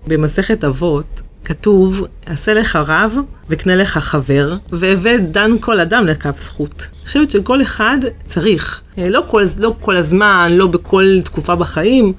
במסכת 0.07 0.63
אבות 0.63 1.21
כתוב, 1.45 2.05
עשה 2.25 2.53
לך 2.53 2.75
רב 2.75 3.15
וקנה 3.49 3.75
לך 3.75 3.97
חבר, 3.97 4.53
והבא 4.71 5.17
דן 5.17 5.51
כל 5.59 5.79
אדם 5.79 6.05
לקו 6.05 6.29
זכות. 6.39 6.81
אני 6.81 7.05
חושבת 7.05 7.31
שכל 7.31 7.61
אחד 7.61 7.97
צריך, 8.25 8.81
אה, 8.97 9.09
לא 9.09 9.23
כל, 9.27 9.43
לא 9.57 9.75
כל 9.79 9.97
הזמן, 9.97 10.51
לא 10.55 10.67
בכל 10.67 11.19
תקופה 11.23 11.55
בחיים, 11.55 12.13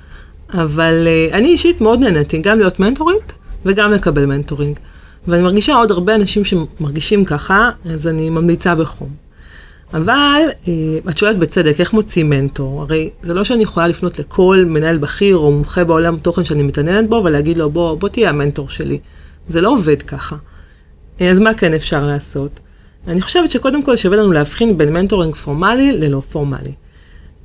אבל 0.55 1.07
uh, 1.07 1.35
אני 1.35 1.49
אישית 1.49 1.81
מאוד 1.81 2.01
נהניתי 2.01 2.39
גם 2.39 2.59
להיות 2.59 2.81
מנטורית 2.81 3.33
וגם 3.65 3.93
לקבל 3.93 4.27
מנטורינג. 4.27 4.79
ואני 5.29 5.43
מרגישה 5.43 5.75
עוד 5.75 5.91
הרבה 5.91 6.15
אנשים 6.15 6.43
שמרגישים 6.45 7.25
ככה, 7.25 7.71
אז 7.85 8.07
אני 8.07 8.31
ממליצה 8.31 8.75
בחום. 8.75 9.09
אבל 9.95 10.43
uh, 10.49 10.69
את 11.11 11.19
שואלת 11.19 11.39
בצדק, 11.39 11.81
איך 11.81 11.93
מוצאים 11.93 12.31
מנטור? 12.31 12.83
הרי 12.83 13.11
זה 13.23 13.35
לא 13.35 13.45
שאני 13.45 13.63
יכולה 13.63 13.89
לפנות 13.89 14.19
לכל 14.19 14.65
מנהל 14.67 14.99
בכיר 14.99 15.37
או 15.37 15.51
מומחה 15.51 15.85
בעולם 15.85 16.17
תוכן 16.17 16.45
שאני 16.45 16.63
מתעניינת 16.63 17.09
בו 17.09 17.23
ולהגיד 17.25 17.59
לו, 17.59 17.71
בוא, 17.71 17.99
בוא 17.99 18.09
תהיה 18.09 18.29
המנטור 18.29 18.69
שלי. 18.69 18.99
זה 19.49 19.61
לא 19.61 19.69
עובד 19.69 20.03
ככה. 20.03 20.37
אה, 21.19 21.23
אז 21.23 21.41
מה 21.41 21.55
כן 21.55 21.75
אפשר 21.75 22.07
לעשות? 22.07 22.61
אני 23.09 23.21
חושבת 23.21 23.51
שקודם 23.51 23.83
כל 23.83 23.97
שווה 23.97 24.17
לנו 24.17 24.33
להבחין 24.33 24.79
בין 24.79 24.93
מנטורינג 24.93 25.35
פורמלי 25.35 25.93
ללא 25.93 26.21
פורמלי. 26.21 26.73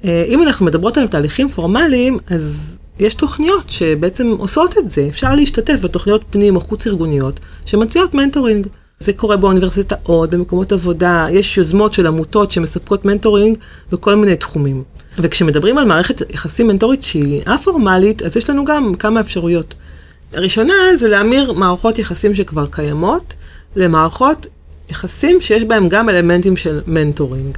אם 0.04 0.44
אנחנו 0.44 0.66
מדברות 0.66 0.98
על 0.98 1.08
תהליכים 1.08 1.50
פורמליים, 1.50 2.18
אז 2.28 2.78
יש 3.04 3.16
תוכניות 3.16 3.70
שבעצם 3.70 4.36
עושות 4.38 4.78
את 4.78 4.92
זה. 4.92 5.08
אפשר 5.10 5.36
להשתתף 5.36 5.80
בתוכניות 5.82 6.22
פנים 6.30 6.56
או 6.56 6.62
חוץ 6.62 6.88
ארגוניות 6.88 7.40
שמציעות 7.66 8.14
מנטורינג. 8.14 8.68
זה 9.00 9.14
קורה 9.14 9.38
באוניברסיטאות, 9.38 10.30
במקומות 10.30 10.72
עבודה, 10.72 11.28
יש 11.32 11.58
יוזמות 11.58 11.94
של 11.94 12.08
עמותות 12.08 12.52
שמספקות 12.52 13.06
מנטורינג 13.06 13.58
בכל 13.92 14.16
מיני 14.16 14.36
תחומים. 14.36 14.84
וכשמדברים 15.18 15.78
על 15.78 15.86
מערכת 15.86 16.32
יחסים 16.32 16.68
מנטורית 16.68 17.04
שהיא 17.04 17.42
א-פורמלית, 17.46 18.22
אז 18.22 18.38
יש 18.38 18.50
לנו 18.50 18.66
גם 18.66 18.96
כמה 18.96 19.20
אפשרויות. 19.20 19.74
הראשונה 20.34 20.74
זה 20.96 21.10
להמיר 21.10 21.52
מערכות 21.52 22.00
יחסים 22.00 22.36
שכבר 22.36 22.66
קיימות 22.72 23.34
למערכות 23.76 24.48
יחסים 24.90 25.42
שיש 25.42 25.64
בהם 25.64 25.90
גם 25.90 26.10
אלמנטים 26.10 26.58
של 26.58 26.82
מנטורינג. 26.88 27.58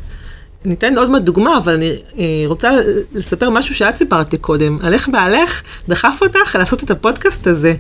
ניתן 0.66 0.98
עוד 0.98 1.10
מעט 1.10 1.22
דוגמה, 1.22 1.58
אבל 1.58 1.74
אני 1.74 1.96
אה, 2.18 2.24
רוצה 2.46 2.72
לספר 3.14 3.50
משהו 3.50 3.76
שאת 3.76 3.98
סיפרת 3.98 4.32
לי 4.32 4.38
קודם. 4.38 4.78
על 4.82 4.94
איך 4.94 5.10
בעלך 5.10 5.62
דחף 5.88 6.20
אותך 6.22 6.56
לעשות 6.60 6.84
את 6.84 6.92
הפודקאסט 6.92 7.48
הזה. 7.48 7.74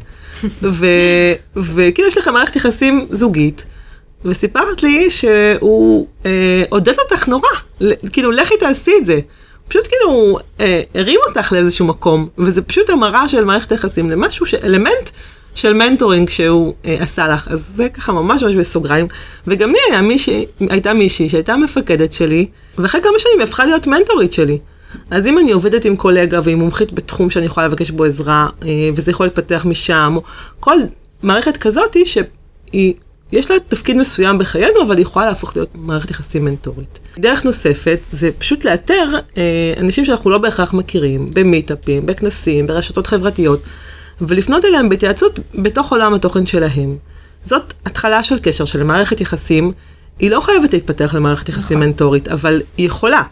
וכאילו 1.56 2.08
יש 2.08 2.18
לך 2.18 2.28
מערכת 2.28 2.56
יחסים 2.56 3.08
זוגית, 3.10 3.66
וסיפרת 4.26 4.84
לי 4.84 5.12
שהוא 5.12 6.08
אה, 6.26 6.64
עודד 6.70 6.94
אותך 7.00 7.28
נורא, 7.28 7.50
כאילו 8.12 8.32
לכי 8.32 8.58
תעשי 8.58 8.92
את 9.02 9.06
זה. 9.06 9.20
פשוט 9.68 9.88
כאילו 9.88 10.40
אה, 10.60 10.82
הרים 10.96 11.20
אותך 11.28 11.52
לאיזשהו 11.52 11.86
מקום, 11.86 12.28
וזה 12.38 12.62
פשוט 12.62 12.90
המרה 12.90 13.28
של 13.28 13.46
מערכת 13.46 13.72
היחסים 13.72 14.10
למשהו, 14.10 14.46
אלמנט 14.64 15.10
של 15.56 15.74
מנטורינג 15.74 16.30
שהוא 16.30 16.74
אה, 16.86 16.98
עשה 17.00 17.28
לך, 17.28 17.48
אז 17.48 17.72
זה 17.76 17.90
ככה 17.90 18.12
ממש 18.12 18.44
ממש 18.44 18.56
בסוגריים. 18.56 19.08
וגם 19.48 19.72
לי 19.72 19.78
היה 19.90 20.02
מישהי, 20.02 20.46
הייתה 20.60 20.94
מישהי 20.94 21.30
שהייתה 21.30 21.58
מפקדת 21.58 22.14
שלי, 22.14 22.48
ואחרי 22.78 23.02
כמה 23.02 23.20
שנים 23.20 23.40
היא 23.40 23.44
הפכה 23.44 23.66
להיות 23.66 23.88
מנטורית 23.88 24.34
שלי. 24.34 24.58
אז 25.12 25.28
אם 25.28 25.40
אני 25.40 25.52
עובדת 25.52 25.86
עם 25.86 25.96
קולגה 25.96 26.40
והיא 26.44 26.56
מומחית 26.56 26.94
בתחום 26.94 27.30
שאני 27.30 27.46
יכולה 27.46 27.68
לבקש 27.68 27.92
בו 27.92 28.04
עזרה, 28.04 28.48
אה, 28.64 28.90
וזה 28.96 29.12
יכול 29.12 29.26
להתפתח 29.26 29.66
משם, 29.66 30.18
כל 30.60 30.78
מערכת 31.24 31.58
כזאתי 31.58 32.06
שהיא... 32.06 32.94
יש 33.32 33.52
לה 33.52 33.58
תפקיד 33.68 33.98
מסוים 33.98 34.38
בחיינו, 34.38 34.82
אבל 34.88 34.98
היא 34.98 35.06
יכולה 35.06 35.26
להפוך 35.26 35.56
להיות 35.56 35.70
מערכת 35.76 36.12
יחסים 36.12 36.46
מנטורית. 36.46 37.00
דרך 37.20 37.46
נוספת 37.46 38.00
זה 38.12 38.30
פשוט 38.38 38.66
לאתר 38.66 39.10
אה, 39.38 39.74
אנשים 39.78 40.06
שאנחנו 40.06 40.30
לא 40.30 40.38
בהכרח 40.38 40.74
מכירים, 40.74 41.30
במיטאפים, 41.34 42.06
בכנסים, 42.06 42.68
ברשתות 42.68 43.08
חברתיות, 43.08 43.62
ולפנות 44.22 44.66
אליהם 44.66 44.90
בהתייעצות 44.90 45.40
בתוך 45.56 45.92
עולם 45.92 46.14
התוכן 46.14 46.46
שלהם. 46.46 46.98
זאת 47.46 47.74
התחלה 47.86 48.24
של 48.24 48.40
קשר 48.40 48.66
של 48.66 48.84
מערכת 48.84 49.22
יחסים, 49.22 49.72
היא 50.20 50.32
לא 50.32 50.42
חייבת 50.42 50.74
להתפתח 50.74 51.14
למערכת 51.14 51.50
יחסים 51.50 51.78
נכון. 51.78 51.90
מנטורית, 51.90 52.28
אבל 52.28 52.62
היא 52.78 52.86
יכולה. 52.86 53.24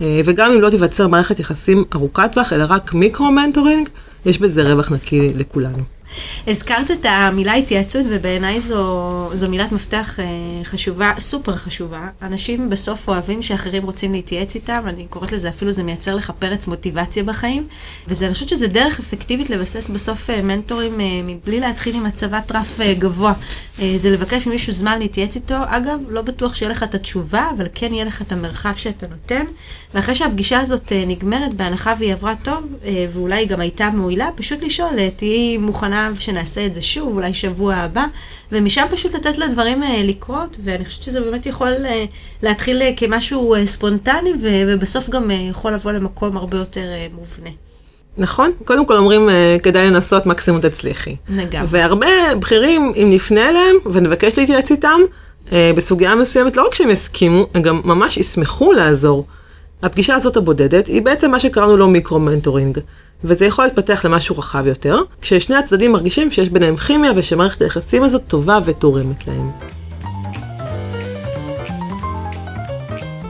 אה, 0.00 0.20
וגם 0.24 0.52
אם 0.52 0.60
לא 0.60 0.70
תיווצר 0.70 1.08
מערכת 1.08 1.40
יחסים 1.40 1.84
ארוכת 1.94 2.32
טווח, 2.32 2.52
אלא 2.52 2.64
רק 2.68 2.94
מיקרו-מנטורינג, 2.94 3.88
יש 4.26 4.38
בזה 4.38 4.72
רווח 4.72 4.92
נקי 4.92 5.30
לכולנו. 5.34 5.97
הזכרת 6.46 6.90
את 6.90 7.06
המילה 7.08 7.54
התייעצות, 7.54 8.06
ובעיניי 8.08 8.60
זו, 8.60 9.30
זו 9.34 9.48
מילת 9.48 9.72
מפתח 9.72 10.20
אה, 10.20 10.24
חשובה, 10.64 11.12
סופר 11.18 11.56
חשובה. 11.56 12.08
אנשים 12.22 12.70
בסוף 12.70 13.08
אוהבים 13.08 13.42
שאחרים 13.42 13.82
רוצים 13.82 14.12
להתייעץ 14.12 14.54
איתם, 14.54 14.82
אני 14.86 15.06
קוראת 15.10 15.32
לזה 15.32 15.48
אפילו, 15.48 15.72
זה 15.72 15.82
מייצר 15.82 16.14
לך 16.14 16.32
פרץ 16.38 16.66
מוטיבציה 16.66 17.22
בחיים, 17.22 17.66
ואני 18.08 18.34
חושבת 18.34 18.48
שזה 18.48 18.68
דרך 18.68 18.98
אפקטיבית 18.98 19.50
לבסס 19.50 19.90
בסוף 19.90 20.30
אה, 20.30 20.42
מנטורים 20.42 21.00
מבלי 21.26 21.60
להתחיל 21.60 21.96
עם 21.96 22.06
הצבת 22.06 22.52
רף 22.52 22.80
גבוה. 22.98 23.32
זה 23.96 24.10
לבקש 24.10 24.46
ממישהו 24.46 24.72
זמן 24.72 24.98
להתייעץ 24.98 25.36
איתו. 25.36 25.54
אגב, 25.66 26.00
לא 26.08 26.22
בטוח 26.22 26.54
שיהיה 26.54 26.70
לך 26.70 26.82
את 26.82 26.94
התשובה, 26.94 27.50
אבל 27.56 27.66
כן 27.74 27.94
יהיה 27.94 28.04
לך 28.04 28.22
את 28.22 28.32
המרחב 28.32 28.72
שאתה 28.76 29.06
נותן. 29.06 29.44
ואחרי 29.94 30.14
שהפגישה 30.14 30.60
הזאת 30.60 30.92
נגמרת, 31.06 31.54
בהנחה 31.54 31.94
והיא 31.98 32.12
עברה 32.12 32.34
טוב, 32.42 32.64
ואולי 33.12 33.36
היא 33.36 33.48
גם 33.48 33.60
הייתה 33.60 33.90
מועילה, 33.90 34.28
פשוט 34.36 34.62
לשאול, 34.62 35.08
תהיי 35.16 35.58
מוכנה 35.58 35.97
שנעשה 36.18 36.66
את 36.66 36.74
זה 36.74 36.82
שוב, 36.82 37.16
אולי 37.16 37.34
שבוע 37.34 37.74
הבא, 37.74 38.04
ומשם 38.52 38.86
פשוט 38.90 39.14
לתת 39.14 39.38
לדברים 39.38 39.82
לקרות, 40.04 40.56
ואני 40.64 40.84
חושבת 40.84 41.02
שזה 41.02 41.20
באמת 41.20 41.46
יכול 41.46 41.72
להתחיל 42.42 42.82
כמשהו 42.96 43.54
ספונטני, 43.64 44.32
ובסוף 44.40 45.08
גם 45.08 45.30
יכול 45.30 45.72
לבוא 45.72 45.92
למקום 45.92 46.36
הרבה 46.36 46.58
יותר 46.58 46.86
מובנה. 47.12 47.50
נכון, 48.18 48.50
קודם 48.64 48.86
כל 48.86 48.96
אומרים 48.96 49.28
כדאי 49.62 49.86
לנסות 49.86 50.26
מקסימום 50.26 50.60
תצליחי. 50.60 51.16
לגמרי. 51.28 51.66
והרבה 51.70 52.06
בכירים, 52.38 52.92
אם 52.96 53.10
נפנה 53.10 53.48
אליהם 53.48 53.76
ונבקש 53.92 54.38
להתייעץ 54.38 54.70
איתם, 54.70 55.00
בסוגיה 55.52 56.14
מסוימת, 56.14 56.56
לא 56.56 56.66
רק 56.66 56.74
שהם 56.74 56.90
יסכימו, 56.90 57.46
הם 57.54 57.62
גם 57.62 57.80
ממש 57.84 58.16
ישמחו 58.16 58.72
לעזור. 58.72 59.26
הפגישה 59.82 60.14
הזאת 60.14 60.36
הבודדת 60.36 60.86
היא 60.86 61.02
בעצם 61.02 61.30
מה 61.30 61.40
שקראנו 61.40 61.76
לו 61.76 61.88
מיקרו-מנטורינג, 61.88 62.78
וזה 63.24 63.46
יכול 63.46 63.64
להתפתח 63.64 64.04
למשהו 64.04 64.38
רחב 64.38 64.66
יותר, 64.66 65.02
כששני 65.20 65.56
הצדדים 65.56 65.92
מרגישים 65.92 66.30
שיש 66.30 66.48
ביניהם 66.48 66.76
כימיה 66.76 67.12
ושמערכת 67.16 67.62
היחסים 67.62 68.02
הזאת 68.02 68.22
טובה 68.28 68.58
ותורמת 68.64 69.26
להם. 69.26 69.50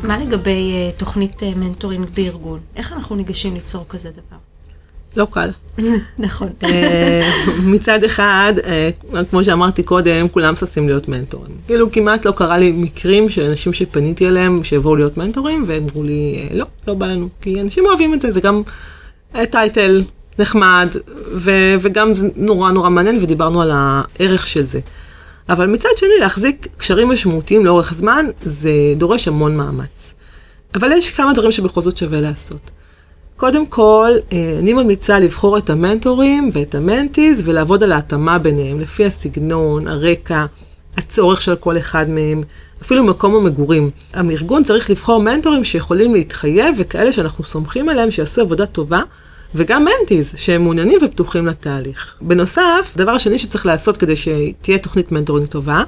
מה 0.02 0.18
לגבי 0.18 0.72
אה, 0.72 0.98
תוכנית 1.00 1.42
אה, 1.42 1.44
מנטורינג 1.56 2.06
בארגון? 2.14 2.60
איך 2.76 2.92
אנחנו 2.92 3.16
ניגשים 3.16 3.54
ליצור 3.54 3.84
כזה 3.88 4.10
דבר? 4.10 4.47
לא 5.16 5.26
קל. 5.30 5.50
נכון. 6.18 6.48
מצד 7.62 8.04
אחד, 8.04 8.52
כמו 9.30 9.44
שאמרתי 9.44 9.82
קודם, 9.82 10.28
כולם 10.28 10.56
ששים 10.56 10.88
להיות 10.88 11.08
מנטורים. 11.08 11.52
כאילו 11.66 11.92
כמעט 11.92 12.26
לא 12.26 12.32
קרה 12.32 12.58
לי 12.58 12.72
מקרים 12.72 13.28
של 13.28 13.42
אנשים 13.42 13.72
שפניתי 13.72 14.28
אליהם 14.28 14.64
שיבואו 14.64 14.96
להיות 14.96 15.16
מנטורים, 15.16 15.64
והם 15.66 15.86
אמרו 15.90 16.02
לי, 16.02 16.48
לא, 16.52 16.66
לא 16.88 16.94
בא 16.94 17.06
לנו, 17.06 17.28
כי 17.40 17.60
אנשים 17.60 17.86
אוהבים 17.86 18.14
את 18.14 18.20
זה, 18.20 18.32
זה 18.32 18.40
גם 18.40 18.62
title 19.50 20.04
נחמד, 20.38 20.88
ו- 21.34 21.74
וגם 21.80 22.12
נורא 22.36 22.70
נורא 22.70 22.90
מעניין, 22.90 23.18
ודיברנו 23.20 23.62
על 23.62 23.70
הערך 23.74 24.46
של 24.46 24.66
זה. 24.66 24.80
אבל 25.48 25.66
מצד 25.66 25.88
שני, 25.96 26.10
להחזיק 26.20 26.68
קשרים 26.76 27.08
משמעותיים 27.08 27.64
לאורך 27.64 27.94
זמן, 27.94 28.26
זה 28.42 28.70
דורש 28.96 29.28
המון 29.28 29.56
מאמץ. 29.56 30.14
אבל 30.74 30.92
יש 30.92 31.10
כמה 31.10 31.32
דברים 31.32 31.52
שבכל 31.52 31.80
זאת 31.80 31.96
שווה 31.96 32.20
לעשות. 32.20 32.70
קודם 33.38 33.66
כל, 33.66 34.10
אה, 34.32 34.56
אני 34.58 34.72
ממליצה 34.72 35.18
לבחור 35.18 35.58
את 35.58 35.70
המנטורים 35.70 36.50
ואת 36.52 36.74
ה 36.74 36.83
mentees 36.83 37.42
ולעבוד 37.44 37.82
על 37.82 37.92
ההתאמה 37.92 38.38
ביניהם, 38.38 38.80
לפי 38.80 39.04
הסגנון, 39.04 39.88
הרקע, 39.88 40.46
הצורך 40.96 41.40
של 41.40 41.56
כל 41.56 41.78
אחד 41.78 42.10
מהם, 42.10 42.42
אפילו 42.82 43.04
מקום 43.04 43.34
המגורים. 43.34 43.90
הארגון 44.14 44.64
צריך 44.64 44.90
לבחור 44.90 45.22
מנטורים 45.22 45.64
שיכולים 45.64 46.14
להתחייב 46.14 46.74
וכאלה 46.78 47.12
שאנחנו 47.12 47.44
סומכים 47.44 47.88
עליהם 47.88 48.10
שיעשו 48.10 48.40
עבודה 48.40 48.66
טובה. 48.66 49.02
וגם 49.54 49.84
mentees 49.84 50.34
שהם 50.36 50.62
מעוניינים 50.62 50.98
ופתוחים 51.04 51.46
לתהליך. 51.46 52.14
בנוסף, 52.20 52.92
דבר 52.96 53.18
שני 53.18 53.38
שצריך 53.38 53.66
לעשות 53.66 53.96
כדי 53.96 54.16
שתהיה 54.16 54.78
תוכנית 54.78 55.12
מנטורינג 55.12 55.46
טובה, 55.46 55.82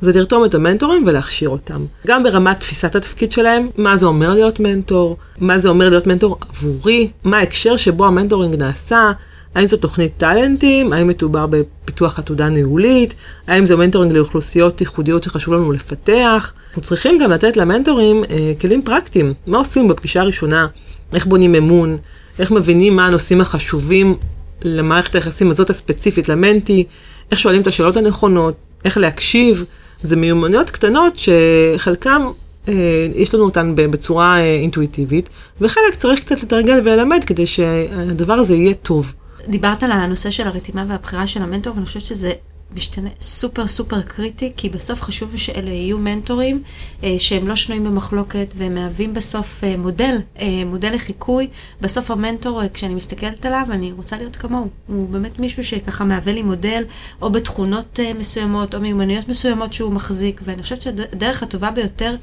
זה 0.00 0.12
לרתום 0.12 0.44
את 0.44 0.54
המנטורים 0.54 1.04
ולהכשיר 1.06 1.48
אותם. 1.48 1.84
גם 2.06 2.22
ברמת 2.22 2.60
תפיסת 2.60 2.96
התפקיד 2.96 3.32
שלהם, 3.32 3.68
מה 3.76 3.96
זה 3.96 4.06
אומר 4.06 4.34
להיות 4.34 4.60
מנטור, 4.60 5.16
מה 5.38 5.58
זה 5.58 5.68
אומר 5.68 5.88
להיות 5.88 6.06
מנטור 6.06 6.38
עבורי, 6.48 7.10
מה 7.24 7.38
ההקשר 7.38 7.76
שבו 7.76 8.06
המנטורינג 8.06 8.54
נעשה, 8.54 9.12
האם 9.54 9.66
זו 9.66 9.76
תוכנית 9.76 10.12
טאלנטים, 10.16 10.92
האם 10.92 11.08
מדובר 11.08 11.46
בפיתוח 11.46 12.18
עתודה 12.18 12.48
ניהולית, 12.48 13.14
האם 13.46 13.66
זה 13.66 13.76
מנטורינג 13.76 14.12
לאוכלוסיות 14.12 14.80
ייחודיות 14.80 15.24
שחשוב 15.24 15.54
לנו 15.54 15.72
לפתח. 15.72 16.52
אנחנו 16.68 16.82
צריכים 16.82 17.18
גם 17.18 17.30
לתת 17.30 17.56
למנטורים 17.56 18.24
אה, 18.30 18.52
כלים 18.60 18.82
פרקטיים, 18.82 19.34
מה 19.46 19.58
עושים 19.58 19.88
בפגישה 19.88 20.20
הראשונה, 20.20 20.66
איך 21.14 21.26
בונים 21.26 21.54
אמון, 21.54 21.96
איך 22.38 22.50
מבינים 22.50 22.96
מה 22.96 23.06
הנושאים 23.06 23.40
החשובים 23.40 24.16
למערכת 24.62 25.14
היחסים 25.14 25.50
הזאת 25.50 25.70
הספציפית, 25.70 26.28
ל 26.28 26.35
mentee, 26.35 26.84
איך 27.30 27.38
שואלים 27.38 27.62
את 27.62 27.66
השאלות 27.66 27.96
הנכונות, 27.96 28.54
איך 28.84 28.98
להקשיב. 28.98 29.64
זה 30.04 30.16
מיומנויות 30.16 30.70
קטנות 30.70 31.14
שחלקם 31.18 32.22
אה, 32.68 33.08
יש 33.14 33.34
לנו 33.34 33.44
אותן 33.44 33.72
בצורה 33.76 34.40
אה, 34.40 34.54
אינטואיטיבית, 34.54 35.28
וחלק 35.60 35.94
צריך 35.98 36.20
קצת 36.20 36.42
לתרגל 36.42 36.80
וללמד 36.84 37.24
כדי 37.26 37.46
שהדבר 37.46 38.34
הזה 38.34 38.54
יהיה 38.54 38.74
טוב. 38.74 39.12
דיברת 39.48 39.82
על 39.82 39.92
הנושא 39.92 40.30
של 40.30 40.46
הרתימה 40.46 40.84
והבחירה 40.88 41.26
של 41.26 41.42
המנטור, 41.42 41.74
ואני 41.74 41.86
חושבת 41.86 42.06
שזה 42.06 42.32
משתנה 42.74 43.10
סופר 43.20 43.66
סופר 43.66 44.02
קריטי, 44.02 44.52
כי 44.56 44.68
בסוף 44.68 45.02
חשוב 45.02 45.36
שאלה 45.36 45.70
יהיו 45.70 45.98
מנטורים 45.98 46.62
אה, 47.04 47.14
שהם 47.18 47.48
לא 47.48 47.56
שנויים 47.56 47.84
במחלוקת 47.84 48.54
והם 48.56 48.74
מהווים 48.74 49.14
בסוף 49.14 49.64
אה, 49.64 49.76
מודל, 49.76 50.16
אה, 50.40 50.62
מודל 50.66 50.94
לחיקוי. 50.94 51.48
בסוף 51.80 52.10
המנטור, 52.10 52.62
אה, 52.62 52.68
כשאני 52.68 52.94
מסתכלת 52.94 53.46
עליו, 53.46 53.66
אני 53.70 53.92
רוצה 53.92 54.16
להיות 54.16 54.36
כמוהו. 54.36 54.68
הוא 54.86 55.08
באמת 55.08 55.38
מישהו 55.38 55.64
שככה 55.64 56.04
מהווה 56.04 56.32
לי 56.32 56.42
מודל, 56.42 56.82
או 57.22 57.30
בתכונות 57.30 58.00
אה, 58.00 58.14
מסוימות, 58.14 58.74
או 58.74 58.80
מיומנויות 58.80 59.28
מסוימות 59.28 59.72
שהוא 59.72 59.92
מחזיק, 59.92 60.40
ואני 60.44 60.62
חושבת 60.62 60.82
שהדרך 60.82 61.42
הטובה 61.42 61.70
ביותר 61.70 62.16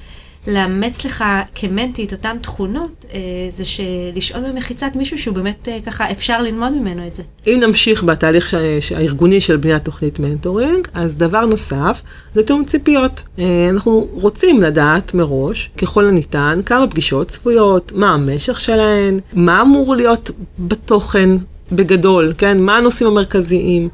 לאמץ 0.47 1.06
לך 1.06 1.23
כמנטי 1.56 2.06
את 2.06 2.12
אותן 2.12 2.38
תכונות, 2.41 3.06
אה, 3.13 3.19
זה 3.49 3.63
לשאול 4.15 4.43
במחיצת 4.51 4.91
מישהו 4.95 5.17
שהוא 5.17 5.36
באמת 5.36 5.67
אה, 5.67 5.80
ככה 5.86 6.12
אפשר 6.12 6.41
ללמוד 6.41 6.71
ממנו 6.73 7.08
את 7.08 7.15
זה. 7.15 7.23
אם 7.47 7.60
נמשיך 7.63 8.04
בתהליך 8.04 8.54
הארגוני 8.95 9.41
של 9.41 9.58
בניית 9.58 9.86
תוכנית 9.86 10.19
מנטורינג, 10.19 10.88
אז 10.93 11.17
דבר 11.17 11.45
נוסף 11.45 12.01
זה 12.36 12.43
תיאום 12.43 12.65
ציפיות. 12.65 13.23
אה, 13.39 13.67
אנחנו 13.69 14.08
רוצים 14.12 14.62
לדעת 14.62 15.13
מראש, 15.13 15.69
ככל 15.77 16.08
הניתן, 16.08 16.60
כמה 16.65 16.88
פגישות 16.88 17.27
צפויות, 17.27 17.91
מה 17.95 18.13
המשך 18.13 18.60
שלהן, 18.60 19.19
מה 19.34 19.62
אמור 19.62 19.95
להיות 19.95 20.32
בתוכן 20.60 21.30
בגדול, 21.71 22.34
כן? 22.38 22.60
מה 22.60 22.77
הנושאים 22.77 23.10
המרכזיים. 23.10 23.89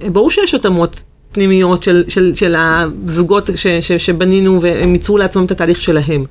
ברור 0.00 0.30
שיש 0.30 0.54
התאמות 0.54 1.02
פנימיות 1.32 1.82
של, 1.82 2.04
של, 2.08 2.34
של 2.34 2.54
הזוגות 2.58 3.50
ש, 3.56 3.66
ש, 3.66 3.92
שבנינו 3.92 4.62
והם 4.62 4.92
ייצרו 4.92 5.18
לעצמם 5.18 5.44
את 5.44 5.50
התהליך 5.50 5.80
שלהם. 5.80 6.24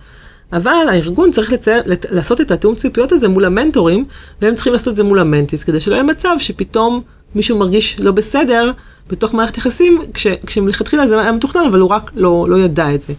אבל 0.54 0.86
הארגון 0.90 1.32
צריך 1.32 1.54
לצייר, 1.54 1.84
לעשות 2.12 2.42
את 2.42 2.52
התיאום 2.52 2.76
ציפיות 2.76 3.12
הזה 3.12 3.28
מול 3.28 3.46
המנטורים, 3.46 4.06
והם 4.42 4.56
צריכים 4.56 4.74
לעשות 4.74 4.92
את 4.92 4.96
זה 4.96 5.04
מול 5.04 5.20
המנטיס, 5.20 5.64
כדי 5.64 5.80
שלא 5.80 5.94
יהיה 5.94 6.04
מצב 6.04 6.36
שפתאום 6.38 7.02
מישהו 7.36 7.58
מרגיש 7.58 8.00
לא 8.00 8.12
בסדר 8.12 8.72
בתוך 9.10 9.34
מערכת 9.34 9.58
יחסים, 9.58 10.02
כש, 10.14 10.28
כשמלכתחילה 10.28 11.08
זה 11.08 11.22
היה 11.22 11.32
מתוכנן, 11.32 11.62
אבל 11.70 11.80
הוא 11.80 11.90
רק 11.90 12.12
לא, 12.16 12.46
לא 12.50 12.60
ידע 12.60 12.94
את 12.94 13.02
זה. 13.02 13.14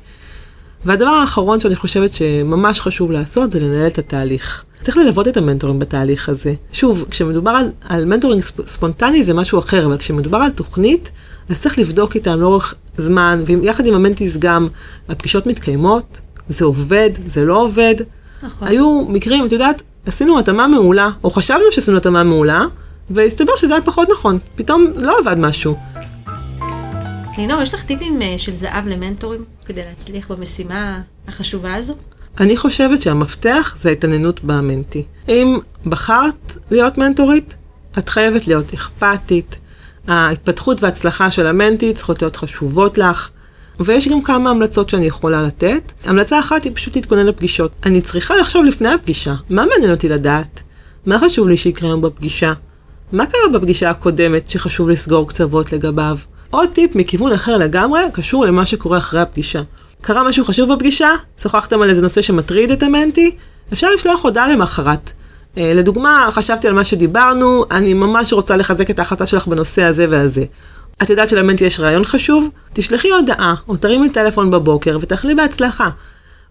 והדבר 0.85 1.11
האחרון 1.11 1.61
שאני 1.61 1.77
חושבת 1.77 2.15
שממש 2.15 2.81
חשוב 2.81 3.13
לעשות, 3.13 3.53
זה 3.53 3.61
לנהל 3.61 3.87
את 3.87 3.99
התהליך. 3.99 4.65
צריך 4.83 4.97
ללוות 4.97 5.29
את 5.29 5.37
המנטורים 5.37 5.79
בתהליך 5.79 6.29
הזה. 6.29 6.55
שוב, 6.73 7.07
כשמדובר 7.11 7.51
על, 7.51 7.71
על 7.89 8.05
מנטורינג 8.05 8.43
ספונטני 8.67 9.25
זה 9.25 9.35
משהו 9.35 9.59
אחר, 9.59 9.87
אבל 9.87 9.99
כשמדובר 9.99 10.39
על 10.39 10.51
תוכנית, 10.51 11.11
אז 11.49 11.63
צריך 11.63 11.79
לבדוק 11.79 12.15
איתם 12.15 12.41
לאורך 12.41 12.75
זמן, 12.97 13.43
ויחד 13.47 13.87
עם 13.87 13.95
המנטיס 13.95 14.37
גם, 14.37 14.69
הפגישות 15.09 15.47
מתקיימות, 15.47 16.21
זה 16.49 16.65
עובד, 16.65 17.11
זה 17.29 17.45
לא 17.45 17.63
עובד. 17.63 17.95
נכון. 18.43 18.69
היו 18.69 19.05
מקרים, 19.09 19.47
את 19.47 19.53
יודעת, 19.53 19.83
עשינו 20.07 20.39
התאמה 20.39 20.69
מעולה, 20.69 21.11
או 21.25 21.31
חשבנו 21.31 21.65
שעשינו 21.71 21.97
התאמה 21.97 22.23
מעולה, 22.23 22.65
והסתבר 23.11 23.57
שזה 23.57 23.75
היה 23.75 23.83
פחות 23.83 24.09
נכון. 24.13 24.39
פתאום 24.55 24.87
לא 24.97 25.19
עבד 25.19 25.39
משהו. 25.39 25.77
לינור, 27.39 27.63
יש 27.63 27.75
לך 27.75 27.83
טיפים 27.83 28.23
אה, 28.23 28.35
של 28.39 28.53
זהב 28.53 28.89
למנטורים 28.89 29.45
כדי 29.65 29.85
להצליח 29.85 30.31
במשימה 30.31 31.01
החשובה 31.29 31.75
הזו? 31.75 31.95
אני 32.41 32.57
חושבת 32.57 33.03
שהמפתח 33.03 33.77
זה 33.81 33.89
ההתעניינות 33.89 34.45
במנטי. 34.45 35.05
אם 35.29 35.59
בחרת 35.87 36.57
להיות 36.71 36.99
מנטורית, 36.99 37.57
את 37.99 38.09
חייבת 38.09 38.47
להיות 38.47 38.75
אכפתית. 38.75 39.57
ההתפתחות 40.09 40.83
וההצלחה 40.83 41.31
של 41.31 41.47
המנטי 41.47 41.95
צריכות 41.95 42.23
להיות 42.23 42.37
חשובות 42.37 42.99
לך. 42.99 43.29
ויש 43.81 44.09
גם 44.09 44.23
כמה 44.23 44.51
המלצות 44.51 44.89
שאני 44.89 45.07
יכולה 45.07 45.43
לתת. 45.43 45.93
המלצה 46.05 46.41
אחת 46.41 46.65
היא 46.65 46.73
פשוט 46.75 46.97
להתכונן 46.97 47.27
לפגישות. 47.27 47.73
אני 47.87 48.01
צריכה 48.01 48.37
לחשוב 48.37 48.65
לפני 48.65 48.89
הפגישה, 48.89 49.35
מה 49.51 49.67
מעניין 49.67 49.91
אותי 49.91 50.09
לדעת? 50.09 50.63
מה 51.07 51.19
חשוב 51.19 51.49
לי 51.49 51.57
שיקרה 51.57 51.89
היום 51.89 52.01
בפגישה? 52.01 52.53
מה 53.13 53.27
קרה 53.27 53.59
בפגישה 53.59 53.91
הקודמת 53.91 54.51
שחשוב 54.51 54.89
לסגור 54.89 55.29
קצוות 55.29 55.73
לגביו? 55.73 56.17
עוד 56.51 56.69
טיפ 56.73 56.95
מכיוון 56.95 57.33
אחר 57.33 57.57
לגמרי, 57.57 58.01
קשור 58.13 58.47
למה 58.47 58.67
שקורה 58.67 58.99
אחרי 58.99 59.21
הפגישה. 59.21 59.61
קרה 60.01 60.29
משהו 60.29 60.45
חשוב 60.45 60.75
בפגישה? 60.75 61.09
שוחחתם 61.43 61.83
על 61.83 61.91
איזה 61.91 62.03
נושא 62.03 62.23
שמטריד 62.23 62.71
את 62.71 62.83
המנטי? 62.83 63.37
אפשר 63.73 63.91
לשלוח 63.91 64.23
הודעה 64.23 64.49
למחרת. 64.49 65.13
אה, 65.59 65.73
לדוגמה, 65.75 66.29
חשבתי 66.33 66.69
על 66.69 66.75
מה 66.75 66.85
שדיברנו, 66.85 67.65
אני 67.71 67.95
ממש 67.95 68.33
רוצה 68.33 68.57
לחזק 68.57 68.91
את 68.91 68.99
ההחלטה 68.99 69.27
שלך 69.27 69.47
בנושא 69.47 69.83
הזה 69.83 70.07
והזה. 70.11 70.45
את 71.03 71.11
יודעת 71.11 71.29
של 71.29 71.41
mentee 71.41 71.65
יש 71.65 71.81
ריאיון 71.81 72.05
חשוב? 72.05 72.49
תשלחי 72.73 73.11
הודעה, 73.11 73.55
או 73.69 73.77
תרימי 73.77 74.09
טלפון 74.09 74.51
בבוקר 74.51 74.99
ותאחלי 75.01 75.35
בהצלחה. 75.35 75.89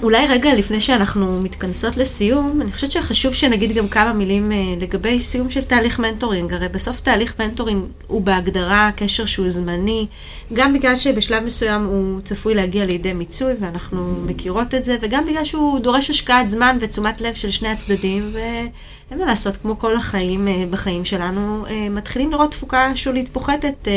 אולי 0.03 0.27
רגע 0.27 0.53
לפני 0.53 0.81
שאנחנו 0.81 1.41
מתכנסות 1.41 1.97
לסיום, 1.97 2.61
אני 2.61 2.71
חושבת 2.71 2.91
שחשוב 2.91 3.33
שנגיד 3.33 3.73
גם 3.73 3.87
כמה 3.87 4.13
מילים 4.13 4.51
אה, 4.51 4.57
לגבי 4.81 5.19
סיום 5.19 5.49
של 5.49 5.61
תהליך 5.61 5.99
מנטורינג. 5.99 6.53
הרי 6.53 6.69
בסוף 6.69 6.99
תהליך 6.99 7.39
מנטורינג 7.39 7.83
הוא 8.07 8.21
בהגדרה 8.21 8.89
קשר 8.95 9.25
שהוא 9.25 9.49
זמני, 9.49 10.07
גם 10.53 10.73
בגלל 10.73 10.95
שבשלב 10.95 11.43
מסוים 11.43 11.85
הוא 11.85 12.21
צפוי 12.21 12.55
להגיע 12.55 12.85
לידי 12.85 13.13
מיצוי, 13.13 13.53
ואנחנו 13.59 14.15
מכירות 14.25 14.75
את 14.75 14.83
זה, 14.83 14.97
וגם 15.01 15.25
בגלל 15.25 15.45
שהוא 15.45 15.79
דורש 15.79 16.09
השקעת 16.09 16.49
זמן 16.49 16.77
ותשומת 16.81 17.21
לב 17.21 17.33
של 17.33 17.51
שני 17.51 17.69
הצדדים, 17.69 18.31
ואין 18.33 19.19
מה 19.19 19.25
לעשות, 19.25 19.57
כמו 19.57 19.79
כל 19.79 19.95
החיים 19.95 20.47
אה, 20.47 20.63
בחיים 20.69 21.05
שלנו, 21.05 21.65
אה, 21.69 21.87
מתחילים 21.89 22.31
לראות 22.31 22.51
תפוקה 22.51 22.95
שולית 22.95 23.29
פוחתת, 23.29 23.87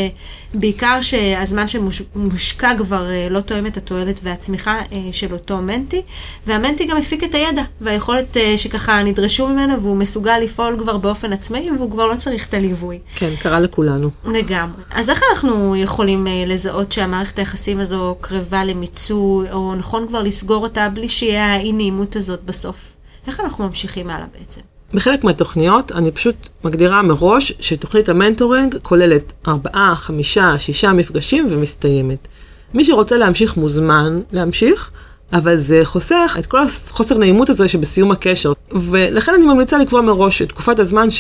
בעיקר 0.55 1.03
שהזמן 1.03 1.69
שמושקע 1.69 2.79
כבר 2.79 3.09
לא 3.31 3.41
תואם 3.41 3.67
את 3.67 3.77
התועלת 3.77 4.21
והצמיחה 4.23 4.79
של 5.13 5.33
אותו 5.33 5.57
מנטי. 5.59 5.94
המנטי, 5.95 6.03
והמנטי 6.47 6.87
גם 6.87 6.97
הפיק 6.97 7.25
את 7.25 7.35
הידע 7.35 7.63
והיכולת 7.81 8.37
uh, 8.37 8.41
שככה 8.57 9.03
נדרשו 9.03 9.49
ממנו, 9.49 9.83
והוא 9.83 9.97
מסוגל 9.97 10.39
לפעול 10.39 10.77
כבר 10.79 10.97
באופן 10.97 11.33
עצמאי, 11.33 11.71
והוא 11.71 11.91
כבר 11.91 12.07
לא 12.07 12.17
צריך 12.17 12.49
את 12.49 12.55
הליווי. 12.55 12.99
כן, 13.15 13.31
קרה 13.41 13.61
לכולנו. 13.61 14.11
לגמרי. 14.25 14.83
אז 14.91 15.11
איך 15.11 15.23
אנחנו 15.31 15.77
יכולים 15.77 16.27
uh, 16.27 16.49
לזהות 16.49 16.93
שהמערכת 16.93 17.39
היחסים 17.39 17.81
הזו 17.81 18.17
קרבה 18.21 18.65
למיצוי, 18.65 19.53
או 19.53 19.75
נכון 19.75 20.07
כבר 20.09 20.23
לסגור 20.23 20.63
אותה 20.63 20.89
בלי 20.89 21.09
שיהיה 21.09 21.53
האי 21.53 21.73
נעימות 21.73 22.17
הזאת 22.17 22.45
בסוף? 22.45 22.93
איך 23.27 23.41
אנחנו 23.41 23.65
ממשיכים 23.67 24.11
הלאה 24.11 24.27
בעצם? 24.39 24.61
בחלק 24.95 25.25
מהתוכניות 25.25 25.93
אני 25.93 26.11
פשוט 26.11 26.49
מגדירה 26.65 27.03
מראש 27.03 27.53
שתוכנית 27.61 28.09
המנטורינג 28.09 28.77
כוללת 28.83 29.33
ארבעה, 29.49 29.95
חמישה, 29.97 30.55
שישה 30.59 30.93
מפגשים 30.93 31.47
ומסתיימת. 31.51 32.29
מי 32.75 32.85
שרוצה 32.85 33.17
להמשיך 33.17 33.57
מוזמן 33.57 34.21
להמשיך, 34.33 34.91
אבל 35.33 35.57
זה 35.57 35.81
חוסך 35.85 36.37
את 36.39 36.47
כל 36.47 36.59
החוסר 36.63 37.19
נעימות 37.19 37.49
הזה 37.49 37.69
שבסיום 37.69 38.11
הקשר. 38.11 38.53
ולכן 38.73 39.35
אני 39.35 39.47
ממליצה 39.47 39.79
לקבוע 39.79 40.01
מראש 40.01 40.43
את 40.43 40.49
תקופת 40.49 40.79
הזמן 40.79 41.11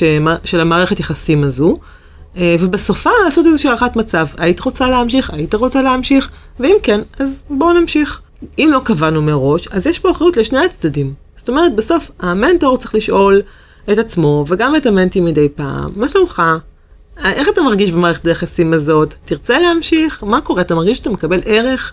של 0.44 0.60
המערכת 0.60 1.00
יחסים 1.00 1.44
הזו, 1.44 1.78
אה, 2.36 2.56
ובסופה 2.60 3.10
לעשות 3.24 3.46
איזושהי 3.46 3.68
הערכת 3.68 3.96
מצב. 3.96 4.26
היית 4.38 4.60
רוצה 4.60 4.88
להמשיך? 4.88 5.30
היית 5.30 5.54
רוצה 5.54 5.82
להמשיך? 5.82 6.30
ואם 6.60 6.76
כן, 6.82 7.00
אז 7.18 7.44
בואו 7.50 7.72
נמשיך. 7.72 8.20
אם 8.58 8.68
לא 8.72 8.80
קבענו 8.84 9.22
מראש, 9.22 9.68
אז 9.68 9.86
יש 9.86 9.98
פה 9.98 10.10
אחריות 10.10 10.36
לשני 10.36 10.58
הצדדים. 10.58 11.14
זאת 11.36 11.48
אומרת, 11.48 11.74
בסוף 11.74 12.10
המנטור 12.20 12.76
צריך 12.76 12.94
לשאול 12.94 13.42
את 13.92 13.98
עצמו, 13.98 14.44
וגם 14.48 14.76
את 14.76 14.86
המנטי 14.86 15.20
מדי 15.20 15.48
פעם, 15.48 15.90
מה 15.96 16.08
שלומך? 16.08 16.42
איך 17.24 17.48
אתה 17.48 17.62
מרגיש 17.62 17.90
במערכת 17.90 18.26
היחסים 18.26 18.72
הזאת? 18.72 19.14
תרצה 19.24 19.58
להמשיך? 19.58 20.24
מה 20.24 20.40
קורה? 20.40 20.60
אתה 20.60 20.74
מרגיש 20.74 20.98
שאתה 20.98 21.10
מקבל 21.10 21.40
ערך? 21.44 21.92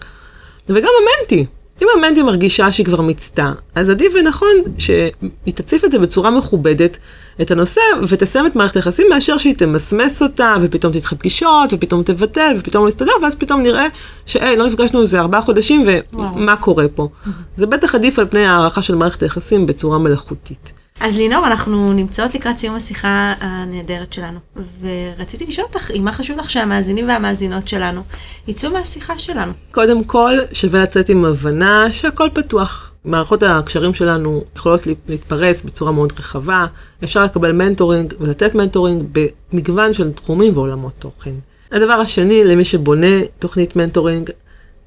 וגם 0.69 0.89
המנטי, 1.01 1.45
אם 1.81 1.87
המנטי 1.97 2.23
מרגישה 2.23 2.71
שהיא 2.71 2.85
כבר 2.85 3.01
מיצתה, 3.01 3.51
אז 3.75 3.89
עדיף 3.89 4.13
ונכון 4.15 4.55
שהיא 4.77 5.53
תציף 5.53 5.85
את 5.85 5.91
זה 5.91 5.99
בצורה 5.99 6.31
מכובדת, 6.31 6.97
את 7.41 7.51
הנושא, 7.51 7.81
ותסיים 8.07 8.45
את 8.45 8.55
מערכת 8.55 8.75
היחסים, 8.75 9.07
מאשר 9.09 9.37
שהיא 9.37 9.55
תמסמס 9.55 10.21
אותה, 10.21 10.55
ופתאום 10.61 10.93
תדחה 10.93 11.15
פגישות, 11.15 11.73
ופתאום 11.73 12.03
תבטל, 12.03 12.55
ופתאום 12.59 12.87
יסתדר, 12.87 13.11
ואז 13.23 13.35
פתאום 13.35 13.63
נראה 13.63 13.85
שהי, 14.25 14.57
לא 14.57 14.65
נפגשנו 14.65 15.01
איזה 15.01 15.19
ארבעה 15.19 15.41
חודשים, 15.41 15.83
ומה 16.13 16.55
קורה 16.55 16.85
פה. 16.95 17.07
זה 17.57 17.65
בטח 17.65 17.95
עדיף 17.95 18.19
על 18.19 18.27
פני 18.27 18.45
הערכה 18.45 18.81
של 18.81 18.95
מערכת 18.95 19.23
היחסים 19.23 19.65
בצורה 19.65 19.97
מלאכותית. 19.97 20.80
אז 21.01 21.17
לינור, 21.17 21.47
אנחנו 21.47 21.85
נמצאות 21.85 22.35
לקראת 22.35 22.57
סיום 22.57 22.75
השיחה 22.75 23.33
הנהדרת 23.39 24.13
שלנו, 24.13 24.39
ורציתי 24.81 25.45
לשאול 25.45 25.67
אותך, 25.67 25.91
אם 25.91 26.05
מה 26.05 26.11
חשוב 26.11 26.37
לך 26.37 26.51
שהמאזינים 26.51 27.07
והמאזינות 27.07 27.67
שלנו 27.67 28.01
יצאו 28.47 28.71
מהשיחה 28.71 29.17
שלנו? 29.17 29.51
קודם 29.71 30.03
כל, 30.03 30.37
שווה 30.53 30.83
לצאת 30.83 31.09
עם 31.09 31.25
הבנה 31.25 31.87
שהכל 31.91 32.29
פתוח. 32.33 32.91
מערכות 33.05 33.43
הקשרים 33.43 33.93
שלנו 33.93 34.43
יכולות 34.55 34.87
להתפרס 35.09 35.61
בצורה 35.63 35.91
מאוד 35.91 36.13
רחבה, 36.19 36.65
אפשר 37.03 37.23
לקבל 37.23 37.51
מנטורינג 37.51 38.13
ולתת 38.19 38.55
מנטורינג 38.55 39.03
במגוון 39.51 39.93
של 39.93 40.11
תחומים 40.11 40.57
ועולמות 40.57 40.93
תוכן. 40.99 41.33
הדבר 41.71 41.93
השני, 41.93 42.43
למי 42.43 42.65
שבונה 42.65 43.21
תוכנית 43.39 43.75
מנטורינג, 43.75 44.29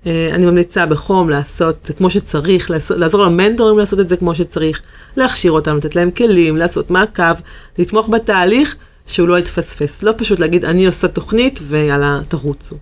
אני 0.06 0.46
ממליצה 0.46 0.86
בחום 0.86 1.30
לעשות 1.30 1.90
כמו 1.96 2.10
שצריך, 2.10 2.70
לעזור 2.90 3.24
למנטורים 3.24 3.78
לעשות 3.78 4.00
את 4.00 4.08
זה 4.08 4.16
כמו 4.16 4.34
שצריך, 4.34 4.80
להכשיר 5.16 5.52
אותם, 5.52 5.76
לתת 5.76 5.96
להם 5.96 6.10
כלים, 6.10 6.56
לעשות 6.56 6.90
מעקב, 6.90 7.34
לתמוך 7.78 8.08
בתהליך 8.08 8.76
שהוא 9.06 9.28
לא 9.28 9.38
יתפספס. 9.38 10.02
לא 10.02 10.12
פשוט 10.16 10.38
להגיד, 10.38 10.64
אני 10.64 10.86
עושה 10.86 11.08
תוכנית 11.08 11.60
ויאללה, 11.68 12.20
תרוצו. 12.28 12.76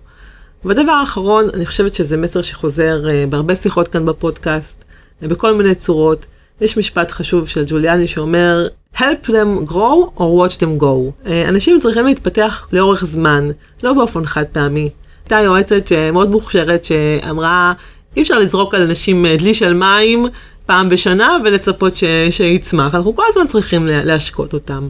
והדבר 0.65 0.91
האחרון, 0.91 1.47
אני 1.53 1.65
חושבת 1.65 1.95
שזה 1.95 2.17
מסר 2.17 2.41
שחוזר 2.41 3.01
uh, 3.05 3.29
בהרבה 3.29 3.55
שיחות 3.55 3.87
כאן 3.87 4.05
בפודקאסט, 4.05 4.83
uh, 5.23 5.27
בכל 5.27 5.53
מיני 5.53 5.75
צורות. 5.75 6.25
יש 6.61 6.77
משפט 6.77 7.11
חשוב 7.11 7.47
של 7.47 7.63
ג'וליאני 7.67 8.07
שאומר, 8.07 8.67
help 8.95 9.27
them 9.27 9.69
grow 9.69 10.17
or 10.17 10.21
watch 10.21 10.57
them 10.59 10.81
go. 10.81 11.29
אנשים 11.47 11.79
צריכים 11.79 12.05
להתפתח 12.05 12.67
לאורך 12.71 13.05
זמן, 13.05 13.47
לא 13.83 13.93
באופן 13.93 14.25
חד 14.25 14.43
פעמי. 14.51 14.89
הייתה 15.25 15.39
יועצת 15.39 15.91
מאוד 16.13 16.31
מוכשרת 16.31 16.85
שאמרה, 16.85 17.73
אי 18.15 18.21
אפשר 18.21 18.39
לזרוק 18.39 18.73
על 18.73 18.81
אנשים 18.81 19.25
אה, 19.25 19.37
דלי 19.37 19.53
של 19.53 19.73
מים 19.73 20.25
פעם 20.65 20.89
בשנה 20.89 21.37
ולצפות 21.43 21.95
ש... 21.95 22.03
שיצמח, 22.29 22.95
אנחנו 22.95 23.15
כל 23.15 23.23
הזמן 23.29 23.47
צריכים 23.47 23.85
להשקות 23.85 24.53
אותם. 24.53 24.89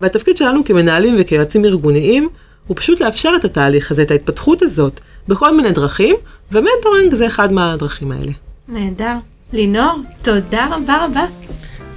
והתפקיד 0.00 0.36
שלנו 0.36 0.64
כמנהלים 0.64 1.14
וכיועצים 1.18 1.64
ארגוניים 1.64 2.28
הוא 2.66 2.76
פשוט 2.76 3.00
לאפשר 3.00 3.30
את 3.36 3.44
התהליך 3.44 3.90
הזה, 3.90 4.02
את 4.02 4.10
ההתפתחות 4.10 4.62
הזאת, 4.62 5.00
בכל 5.28 5.56
מיני 5.56 5.72
דרכים, 5.72 6.16
ומנטורינג 6.52 7.14
זה 7.14 7.26
אחד 7.26 7.52
מהדרכים 7.52 8.12
האלה. 8.12 8.32
נהדר. 8.68 9.16
לינור, 9.52 9.92
תודה 10.22 10.68
רבה 10.70 11.04
רבה. 11.04 11.24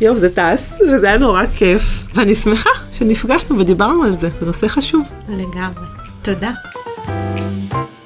יואו, 0.02 0.18
זה 0.18 0.30
טס, 0.30 0.74
וזה 0.82 1.08
היה 1.08 1.18
נורא 1.18 1.46
כיף, 1.46 1.84
ואני 2.14 2.36
שמחה 2.36 2.70
שנפגשנו 2.94 3.60
ודיברנו 3.60 4.04
על 4.04 4.18
זה, 4.18 4.30
זה 4.40 4.46
נושא 4.46 4.68
חשוב. 4.68 5.02
לגמרי. 5.30 5.86
תודה. 6.22 6.52
Bye. 7.08 7.97